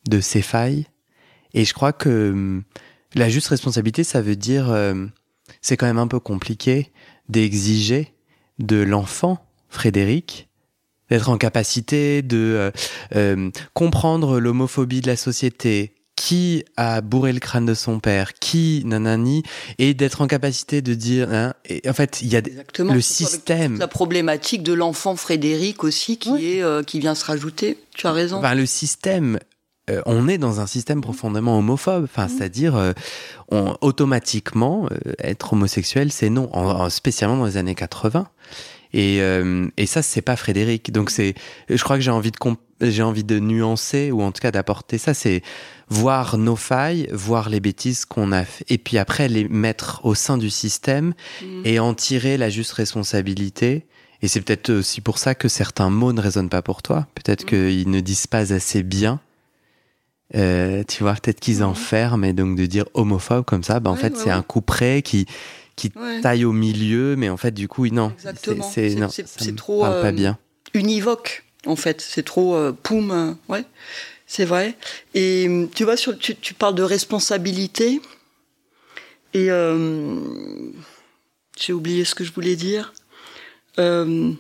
[0.09, 0.87] de ces failles.
[1.55, 2.65] Et je crois que hum,
[3.15, 5.07] la juste responsabilité, ça veut dire, euh,
[5.61, 6.91] c'est quand même un peu compliqué
[7.29, 8.13] d'exiger
[8.59, 10.49] de l'enfant, Frédéric,
[11.09, 12.71] d'être en capacité de euh,
[13.15, 18.83] euh, comprendre l'homophobie de la société, qui a bourré le crâne de son père, qui
[18.85, 19.43] nanani,
[19.79, 22.95] et d'être en capacité de dire, hein, et en fait, il y a Exactement.
[22.95, 23.77] le système.
[23.79, 27.77] La problématique de l'enfant Frédéric aussi, qui est, euh, qui vient se rajouter.
[27.97, 28.37] Tu as raison.
[28.39, 29.41] Enfin, le système,
[29.91, 32.05] euh, on est dans un système profondément homophobe.
[32.05, 32.93] Enfin, c'est-à-dire, euh,
[33.81, 38.29] automatiquement, euh, être homosexuel, c'est non, en- en- spécialement dans les années 80.
[38.95, 40.93] Et, euh, et ça, c'est pas Frédéric.
[40.93, 41.35] Donc, c'est,
[41.69, 42.37] je crois que j'ai envie de,
[42.91, 45.15] j'ai envie de nuancer ou en tout cas d'apporter ça.
[45.15, 45.43] C'est
[45.89, 50.15] voir nos failles, voir les bêtises qu'on a fait, et puis après les mettre au
[50.15, 51.63] sein du système Mm.
[51.65, 53.87] et en tirer la juste responsabilité.
[54.23, 57.07] Et c'est peut-être aussi pour ça que certains mots ne résonnent pas pour toi.
[57.15, 57.49] Peut-être Mhm.
[57.49, 59.21] qu'ils ne disent pas assez bien.
[60.35, 61.63] Euh, tu vois, peut-être qu'ils Mhm.
[61.65, 64.31] enferment et donc de dire homophobe comme ça, bah, en Ouais, fait, ouais, c'est ouais.
[64.31, 65.27] un coup près qui,
[65.77, 66.21] qui Ouais.
[66.21, 68.13] taille au milieu, mais en fait, du coup, non.
[68.19, 70.39] C'est, trop, parle pas euh, bien.
[70.75, 72.01] univoque en fait.
[72.01, 73.65] C'est trop euh, poum, euh, ouais,
[74.27, 74.77] c'est vrai.
[75.15, 78.01] Et tu vois, sur, tu, tu parles de responsabilité
[79.35, 80.19] et euh,
[81.59, 82.93] j'ai oublié ce que je voulais dire.
[83.79, 84.33] Euh,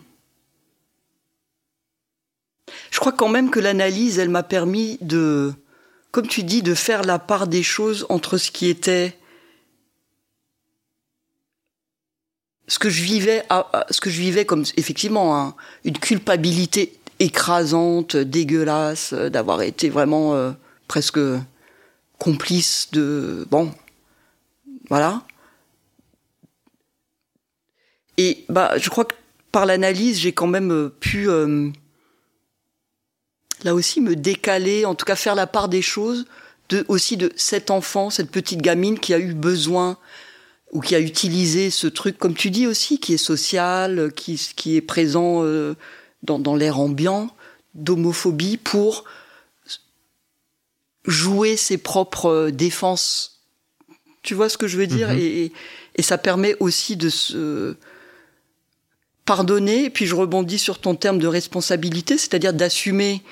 [2.90, 5.52] je crois quand même que l'analyse, elle m'a permis de,
[6.10, 9.16] comme tu dis, de faire la part des choses entre ce qui était
[12.72, 15.54] ce que je vivais, comme effectivement un-
[15.84, 20.52] une culpabilité écrasante, dégueulasse, euh, d'avoir été vraiment euh,
[20.88, 21.20] presque
[22.18, 23.74] complice de bon,
[24.88, 25.22] voilà.
[28.16, 29.14] Et bah, je crois que
[29.50, 31.28] par l'analyse, j'ai quand même euh, pu
[33.64, 36.24] là aussi me décaler, en tout cas faire la part des choses
[36.88, 39.98] aussi de cet enfant, cette petite gamine qui a eu besoin
[40.72, 44.76] ou qui a utilisé ce truc, comme tu dis aussi, qui est social, qui, qui
[44.76, 45.74] est présent euh,
[46.22, 47.30] dans, dans l'air ambiant,
[47.74, 49.04] d'homophobie, pour
[51.06, 53.42] jouer ses propres euh, défenses.
[54.22, 55.10] Tu vois ce que je veux dire?
[55.10, 55.18] Mhm.
[55.18, 55.52] et, et,
[55.96, 57.76] et ça permet aussi de se
[59.24, 59.84] pardonner.
[59.84, 63.22] Et puis je rebondis sur ton terme de responsabilité, c'est-à-dire d'assumer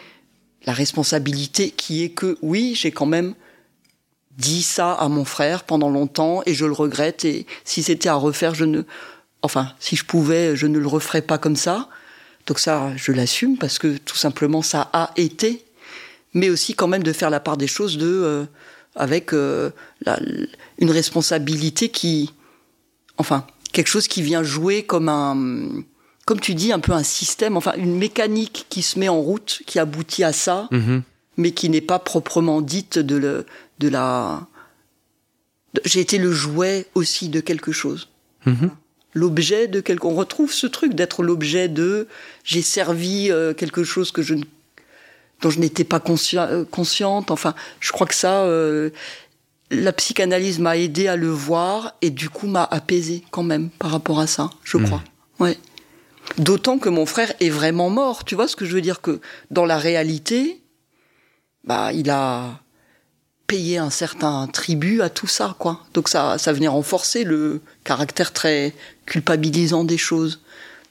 [0.66, 3.34] la responsabilité qui est que, oui, j'ai quand même
[4.40, 8.14] dit ça à mon frère pendant longtemps et je le regrette et si c'était à
[8.14, 8.82] refaire, je ne,
[9.42, 11.88] enfin, si je pouvais, je ne le referais pas comme ça.
[12.46, 15.64] Donc ça, je l'assume parce que tout simplement ça a été.
[16.32, 18.44] mais aussi quand même de faire la part des choses de euh,
[18.94, 19.70] avec euh,
[20.06, 20.18] la-
[20.78, 22.32] une responsabilité qui,
[23.18, 25.82] enfin, quelque chose qui vient jouer comme un,
[26.26, 29.62] comme tu dis, un peu un système, enfin une mécanique qui se met en route,
[29.66, 31.02] qui aboutit à ça, Mhm.
[31.36, 33.46] mais qui n'est pas proprement dite de le,
[33.80, 34.46] de la.
[35.84, 38.08] J'ai été le jouet aussi de quelque chose
[38.46, 38.70] Mhm.
[39.14, 40.06] l'objet de quelque.
[40.06, 42.06] On retrouve ce truc d'être l'objet de.
[42.44, 44.44] J'ai servi euh, quelque chose que je ne-
[45.42, 47.30] dont je n'étais pas conscien- euh, consciente.
[47.30, 48.90] Enfin, je crois que ça, euh,
[49.70, 53.90] la psychanalyse m'a aidé à le voir et du coup m'a apaisé quand même par
[53.92, 54.50] rapport à ça.
[54.64, 54.86] Je Mhm.
[54.86, 55.02] crois.
[55.38, 55.56] Ouais.
[56.38, 58.24] D'autant que mon frère est vraiment mort.
[58.24, 60.60] Tu vois ce que je veux dire que dans la réalité,
[61.64, 62.60] bah, il a
[63.50, 65.80] payé un certain tribut à tout ça, quoi.
[65.92, 68.72] Donc ça, ça venait renforcer le caractère très
[69.06, 70.40] culpabilisant des choses.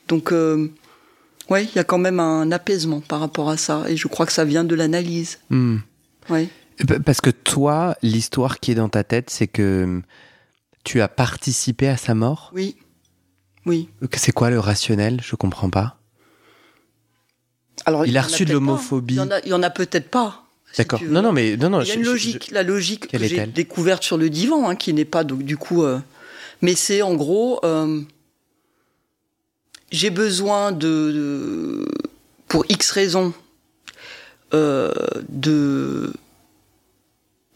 [0.10, 0.70] Donc, euh,
[1.50, 4.26] ouais, il y a quand même un apaisement par rapport à ça, et je crois
[4.26, 5.40] que ça vient de l'analyse.
[5.50, 5.78] Hmm.
[6.30, 6.50] Ouais.
[7.06, 10.02] Parce que toi, l'histoire qui est dans ta tête, c'est que
[10.84, 12.52] tu as participé à sa mort?
[12.54, 12.76] Oui,
[13.66, 13.88] oui.
[14.18, 15.22] C'est quoi le rationnel?
[15.24, 15.98] Je comprends pas.
[17.86, 19.14] Alors Il a reçu de l'homophobie.
[19.14, 20.49] Il y en a, il y en a peut-être pas.
[20.78, 21.02] D'accord.
[21.04, 21.82] Non, non, mais non, non.
[21.82, 24.30] Il y a je- une je- logique, la logique Quelle que j'ai découverte sur le
[24.30, 25.84] divan, hein, qui n'est pas donc du coup.
[25.84, 26.00] euh,
[26.62, 28.02] mais c'est en gros, euh,
[29.92, 30.78] j'ai besoin de,
[31.12, 31.88] de-
[32.48, 33.34] pour X raisons,
[34.54, 34.92] euh,
[35.30, 36.14] de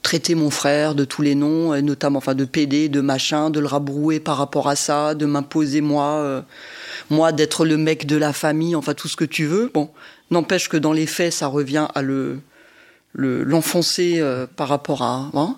[0.01, 3.59] traiter mon frère de tous les noms, et notamment, enfin, de PD, de machin, de
[3.59, 6.43] le rabrouer par rapport à ça, de m'imposer moi,
[7.09, 9.71] moi d'être le mec de la famille, enfin tout ce que tu veux.
[9.73, 9.89] Bon,
[10.29, 12.39] n'empêche que dans les faits, ça revient à le-
[13.13, 15.29] l'enfoncer euh, par rapport à.
[15.33, 15.57] hein.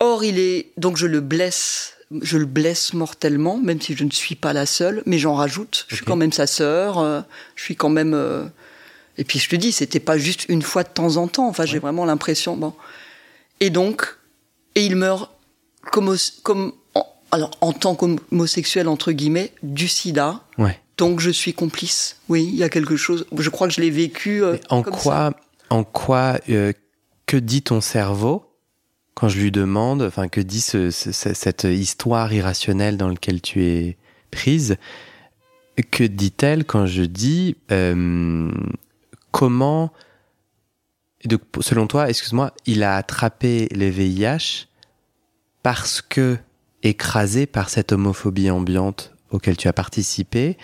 [0.00, 4.10] Or, il est donc je le blesse, je le blesse mortellement, même si je ne
[4.10, 5.84] suis pas la seule, mais j'en rajoute.
[5.88, 7.20] Je suis quand même sa sœur, euh,
[7.54, 8.14] je suis quand même.
[8.14, 8.44] euh,
[9.18, 11.46] et puis je te dis, c'était pas juste une fois de temps en temps.
[11.46, 12.56] Enfin, j'ai vraiment l'impression.
[12.56, 12.74] Bon.
[13.60, 14.16] Et donc,
[14.74, 15.30] et il meurt
[15.92, 20.40] comme comme en- alors en tant qu'homosexuel entre guillemets du SIDA.
[20.58, 20.80] Ouais.
[20.98, 22.20] Donc je suis complice.
[22.28, 23.26] Oui, il y a quelque chose.
[23.36, 24.42] Je crois que je l'ai vécu.
[24.44, 25.00] euh, en comme ça.
[25.00, 25.34] quoi,
[25.70, 26.72] en quoi, euh,
[27.26, 28.44] que dit ton cerveau
[29.14, 33.40] quand je lui demande, enfin, que dit ce- ce- ce- cette histoire irrationnelle dans laquelle
[33.40, 33.96] tu es
[34.30, 34.76] prise?
[35.90, 38.50] Que dit-elle quand je dis euh,
[39.30, 39.92] comment,
[41.24, 44.66] donc, selon toi, excuse-moi, il a attrapé le VIH
[45.62, 46.36] parce que
[46.82, 50.56] écrasé par cette homophobie ambiante auquel tu as participé,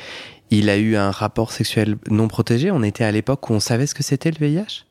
[0.51, 2.71] il a eu un rapport sexuel non protégé.
[2.71, 4.85] On était à l'époque où on savait ce que c'était le VIH.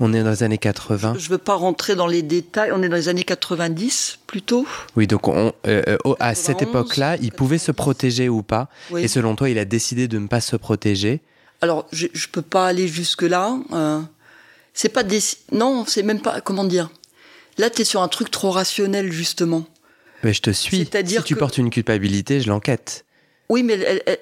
[0.00, 1.14] On est dans les années 80.
[1.18, 2.72] Je veux pas rentrer dans les détails.
[2.72, 4.66] On est dans les années 90 plutôt.
[4.96, 7.76] Oui, donc on, euh, euh, oh, à cette 91, époque-là, il pouvait se 90.
[7.76, 8.68] protéger ou pas.
[8.90, 9.02] Oui.
[9.02, 11.20] Et selon toi, il a décidé de ne pas se protéger?
[11.60, 13.56] Alors je, je peux pas aller jusque là.
[14.74, 15.20] c'est pas des.
[15.52, 16.40] Non, c'est même pas.
[16.40, 16.90] Comment dire?
[17.58, 19.66] Là, tu es sur un truc trop rationnel justement.
[20.22, 20.78] Mais je te suis.
[20.78, 23.04] C'est-à-dire si tu que- portes une culpabilité, je l'enquête.
[23.48, 24.20] Oui, mais elle- elle- elle-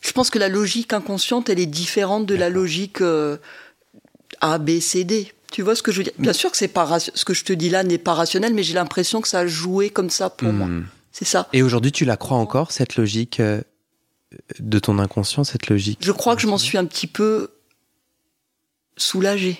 [0.00, 3.36] je pense que la logique inconsciente, elle est différente de la logique euh,
[4.40, 5.32] A, B, C, D.
[5.50, 6.12] Tu vois ce que je veux dire?
[6.18, 8.62] Bien sûr que c'est pas ce que je te dis là n'est pas rationnel, mais
[8.62, 10.66] j'ai l'impression que ça a joué comme ça pour moi.
[10.66, 10.86] Hmm.
[11.12, 11.48] C'est ça.
[11.52, 13.60] Et aujourd'hui, tu la crois encore, cette logique euh,
[14.60, 15.98] de ton inconscient, cette logique?
[16.02, 17.50] Je crois que je m'en suis un petit peu
[18.96, 19.58] soulagée.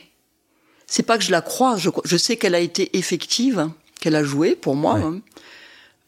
[0.86, 3.68] C'est pas que je la crois, je, je sais qu'elle a été effective,
[4.00, 4.94] qu'elle a joué pour moi.
[4.94, 5.02] Ouais.
[5.02, 5.20] hein.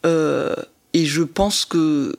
[0.06, 0.54] Euh,
[0.94, 2.16] et je pense que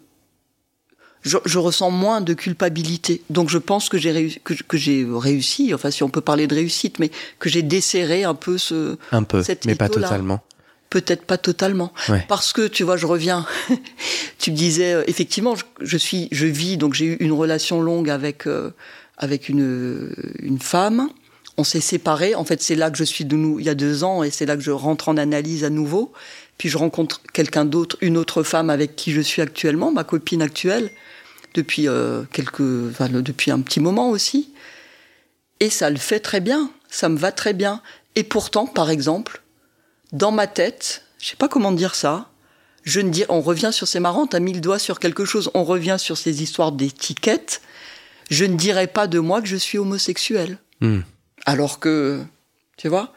[1.24, 3.22] je, je ressens moins de culpabilité.
[3.30, 6.48] Donc je pense que j'ai réussi, que, que j'ai réussi, enfin si on peut parler
[6.48, 10.42] de réussite, mais que j'ai desserré un peu ce, Un peu, Cette mais pas totalement.
[10.90, 12.26] peut-être pas totalement Ouais.
[12.28, 13.46] parce que tu vois je reviens
[14.40, 17.82] tu me disais euh, effectivement je, je suis je vis donc j'ai eu une relation
[17.82, 18.72] longue avec euh,
[19.18, 21.10] avec une une femme
[21.58, 23.76] on s'est séparés en fait c'est là que je suis de nous il y a
[23.76, 26.12] deux ans et c'est là que je rentre en analyse à nouveau
[26.62, 30.44] puis je rencontre quelqu'un d'autre une autre femme avec qui je suis actuellement ma copine
[30.44, 30.92] actuelle
[31.56, 34.54] depuis euh, quelques enfin, depuis un petit moment aussi
[35.60, 37.82] et ça le fait très bien ça me va très bien
[38.16, 39.42] et pourtant par exemple
[40.12, 42.30] dans ma tête, je sais pas comment dire ça.
[42.84, 45.52] Je ne dis, on revient sur c'est marrant, t'as mis le doigt sur quelque chose.
[45.54, 47.62] On revient sur ces histoires d'étiquettes.
[48.30, 51.02] Je ne dirais pas de moi que je suis homosexuel, Hmm.
[51.46, 52.24] alors que,
[52.76, 53.14] tu vois.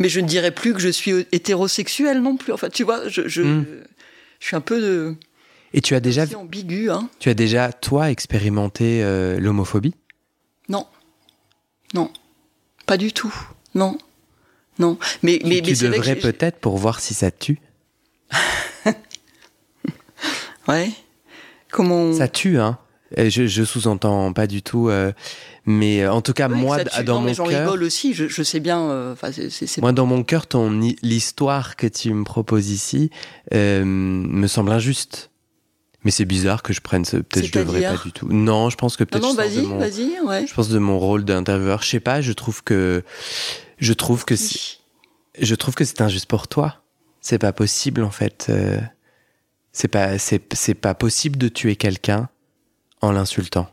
[0.00, 2.52] Mais je ne dirais plus que je suis hétérosexuel non plus.
[2.52, 3.66] Enfin, tu vois, je, je, Mm.
[4.40, 5.14] je suis un peu de,
[5.74, 7.08] Et tu as déjà, c'est ambigu, hein.
[7.20, 9.94] tu as déjà toi expérimenté euh, l'homophobie?
[10.68, 10.86] Non,
[11.94, 12.10] non,
[12.86, 13.32] pas du tout.
[13.74, 13.98] Non,
[14.78, 14.98] non.
[15.22, 17.58] Mais Tu, mais, tu mais devrais peut-être pour voir si ça tue.
[20.68, 20.90] Ouais.
[21.72, 22.78] Comment Ça tue, hein
[23.16, 25.12] je, je sous-entends pas du tout, euh,
[25.66, 27.04] mais euh, en tout cas Oui, moi ça tue.
[27.04, 28.14] dans non, mon cœur, rigole aussi.
[28.14, 28.80] Je, je sais bien.
[28.90, 30.70] euh, Enfin, c'est- c'est c'est- moi dans mon cœur, ton
[31.02, 33.10] l'histoire que tu me proposes ici
[33.52, 35.30] euh, me semble injuste.
[36.02, 37.18] Mais c'est bizarre que je prenne ce.
[37.18, 38.26] Peut-être je devrais pas du tout.
[38.30, 39.22] Non, je pense que Non, peut-être.
[39.22, 40.46] non, de vas-y, mon- vas-y, ouais.
[40.46, 41.82] Je pense de mon rôle d'intervieweur.
[41.82, 42.22] Je sais pas.
[42.22, 43.02] Je trouve que
[43.78, 44.78] je trouve que c'est-
[45.38, 46.76] je trouve que c'est injuste pour toi.
[47.20, 48.46] C'est pas possible en fait.
[48.48, 48.78] euh,
[49.72, 52.28] C'est pas c'est pas possible de tuer quelqu'un
[53.00, 53.70] en l'insultant.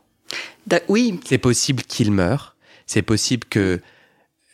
[0.89, 2.55] Oui, C'est possible qu'il meure.
[2.85, 3.79] C'est possible que,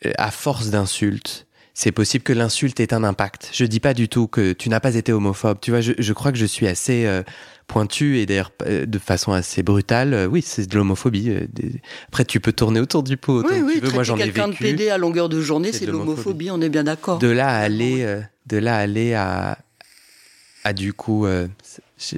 [0.06, 3.50] euh, à force d'insultes, c'est possible que l'insulte ait un impact.
[3.52, 5.58] Je dis pas du tout que tu n'as pas été homophobe.
[5.62, 7.24] Tu vois, je, je crois que je suis assez euh,
[7.66, 10.14] pointu et d'ailleurs euh, de façon assez brutale.
[10.14, 11.32] Euh, oui, c'est de l'homophobie.
[11.52, 13.74] des- Après, tu peux tourner autour du pot oui, oui.
[13.80, 13.92] tu veux.
[13.92, 14.64] Moi, j'en ai quelqu'un de vécu.
[14.64, 16.52] PD à longueur de journée, C'est de l'homophobie.
[16.52, 17.18] On est bien d'accord.
[17.18, 18.06] De là à aller,
[18.46, 19.58] de là à aller à,
[20.64, 21.26] à du coup,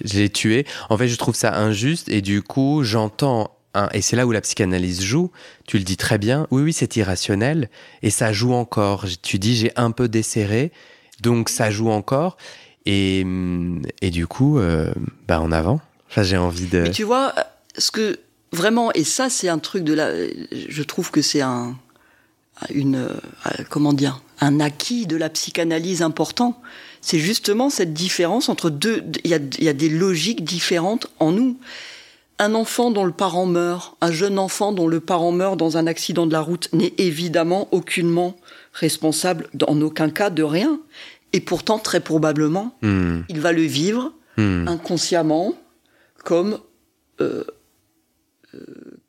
[0.04, 0.66] je, l'ai tué.
[0.90, 4.32] En fait, je trouve ça injuste et du coup, j'entends un, et c'est là où
[4.32, 5.32] la psychanalyse joue.
[5.68, 6.48] Tu le dis très bien.
[6.52, 7.70] Oui, oui, c'est irrationnel
[8.02, 9.06] et ça joue encore.
[9.22, 10.72] Tu dis j'ai un peu desserré,
[11.22, 12.38] donc ça joue encore
[12.86, 14.92] et hum, et du coup, euh,
[15.28, 15.82] bah en avant.
[16.18, 16.80] J'ai envie de.
[16.80, 17.34] Mais tu vois,
[17.78, 18.20] ce que
[18.54, 20.12] vraiment, et ça, c'est un truc de la.
[20.52, 21.76] Je trouve que c'est un,
[22.74, 26.62] une, euh, comment dire, un acquis de la psychanalyse important.
[27.06, 29.04] C'est justement cette différence entre deux.
[29.24, 31.60] Il y a, il y a des logiques différentes en nous.
[32.40, 35.86] Un enfant dont le parent meurt, un jeune enfant dont le parent meurt dans un
[35.86, 38.36] accident de la route n'est évidemment aucunement
[38.74, 40.80] responsable, en aucun cas, de rien.
[41.32, 45.54] Et pourtant, très probablement, Hmm, il va le vivre hmm, inconsciemment
[46.24, 46.58] comme
[47.22, 47.44] euh,
[48.56, 48.60] euh,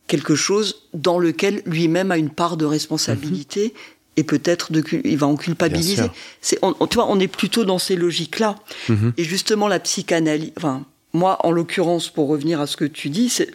[0.07, 3.73] quelque chose dans lequel lui-même a une part de responsabilité
[4.17, 4.71] et peut-être
[5.05, 6.11] il va en culpabiliser.
[6.41, 8.57] C'est on, on- tu vois, on est plutôt dans ces logiques-là.
[8.89, 9.13] mhm.
[9.17, 13.29] Et justement la psychanalyse, enfin moi en l'occurrence pour revenir à ce que tu dis,
[13.29, 13.51] c'est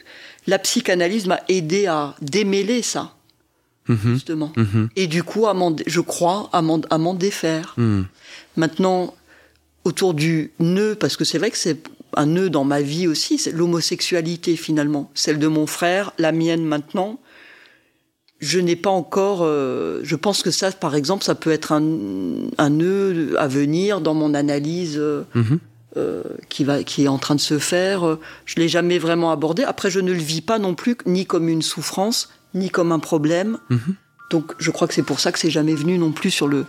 [0.47, 3.15] la psychanalyse m'a aidé à démêler ça
[3.87, 4.53] Mhm, justement.
[4.55, 5.55] mhm, Et du coup, à
[5.87, 7.75] je crois à m'en défaire.
[8.55, 9.13] Maintenant,
[9.83, 11.77] autour du nœud, parce que c'est vrai que c'est
[12.15, 16.63] un nœud dans ma vie aussi, c'est l'homosexualité finalement, celle de mon frère, la mienne
[16.63, 17.19] maintenant.
[18.41, 19.39] Je n'ai pas encore.
[19.43, 21.83] euh, je pense que ça, par exemple, ça peut être un,
[22.57, 25.59] un nœud à venir dans mon analyse euh, Mhm.
[25.97, 28.17] euh, qui va, qui est en train de se faire.
[28.45, 29.63] Je l'ai jamais vraiment abordé.
[29.63, 32.99] Après, je ne le vis pas non plus ni comme une souffrance, ni comme un
[32.99, 33.59] problème.
[33.69, 33.95] Mhm.
[34.31, 36.65] Donc, je crois que c'est pour ça que c'est jamais venu non plus sur le,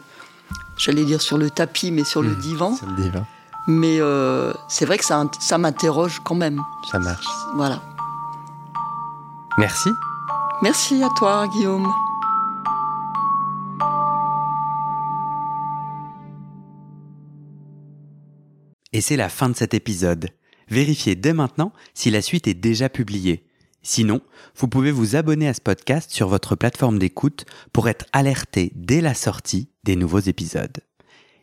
[0.77, 2.41] j'allais dire sur le tapis, mais sur le Mhm.
[2.41, 2.77] divan.
[2.79, 3.27] C'est le divin.
[3.67, 3.99] Mais
[4.69, 6.61] c'est vrai que ça, ça m'interroge quand même.
[6.91, 7.25] Ça marche.
[7.55, 7.81] Voilà.
[9.57, 9.89] Merci.
[10.63, 11.93] Merci à toi, Guillaume.
[18.93, 20.29] Et c'est la fin de cet épisode.
[20.69, 23.45] Vérifiez dès maintenant si la suite est déjà publiée.
[23.83, 24.21] Sinon,
[24.55, 29.01] vous pouvez vous abonner à ce podcast sur votre plateforme d'écoute pour être alerté dès
[29.01, 30.79] la sortie des nouveaux épisodes.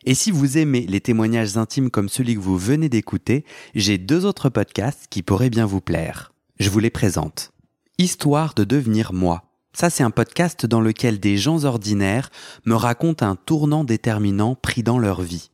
[0.06, 3.44] Et si vous aimez les témoignages intimes comme celui que vous venez d'écouter,
[3.74, 6.32] j'ai deux autres podcasts qui pourraient bien vous plaire.
[6.58, 7.52] Je vous les présente.
[8.00, 9.42] Histoire de devenir moi.
[9.74, 12.30] Ça, c'est un podcast dans lequel des gens ordinaires
[12.64, 15.50] me racontent un tournant déterminant pris dans leur vie.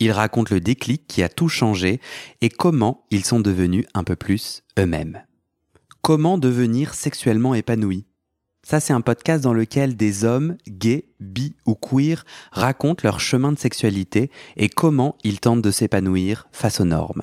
[0.00, 2.00] Ils racontent le déclic qui a tout changé
[2.40, 5.22] et comment ils sont devenus un peu plus eux-mêmes.
[6.02, 8.04] Comment devenir sexuellement épanoui?
[8.64, 13.52] Ça, c'est un podcast dans lequel des hommes, gays, bi ou queer, racontent leur chemin
[13.52, 17.22] de sexualité et comment ils tentent de s'épanouir face aux normes.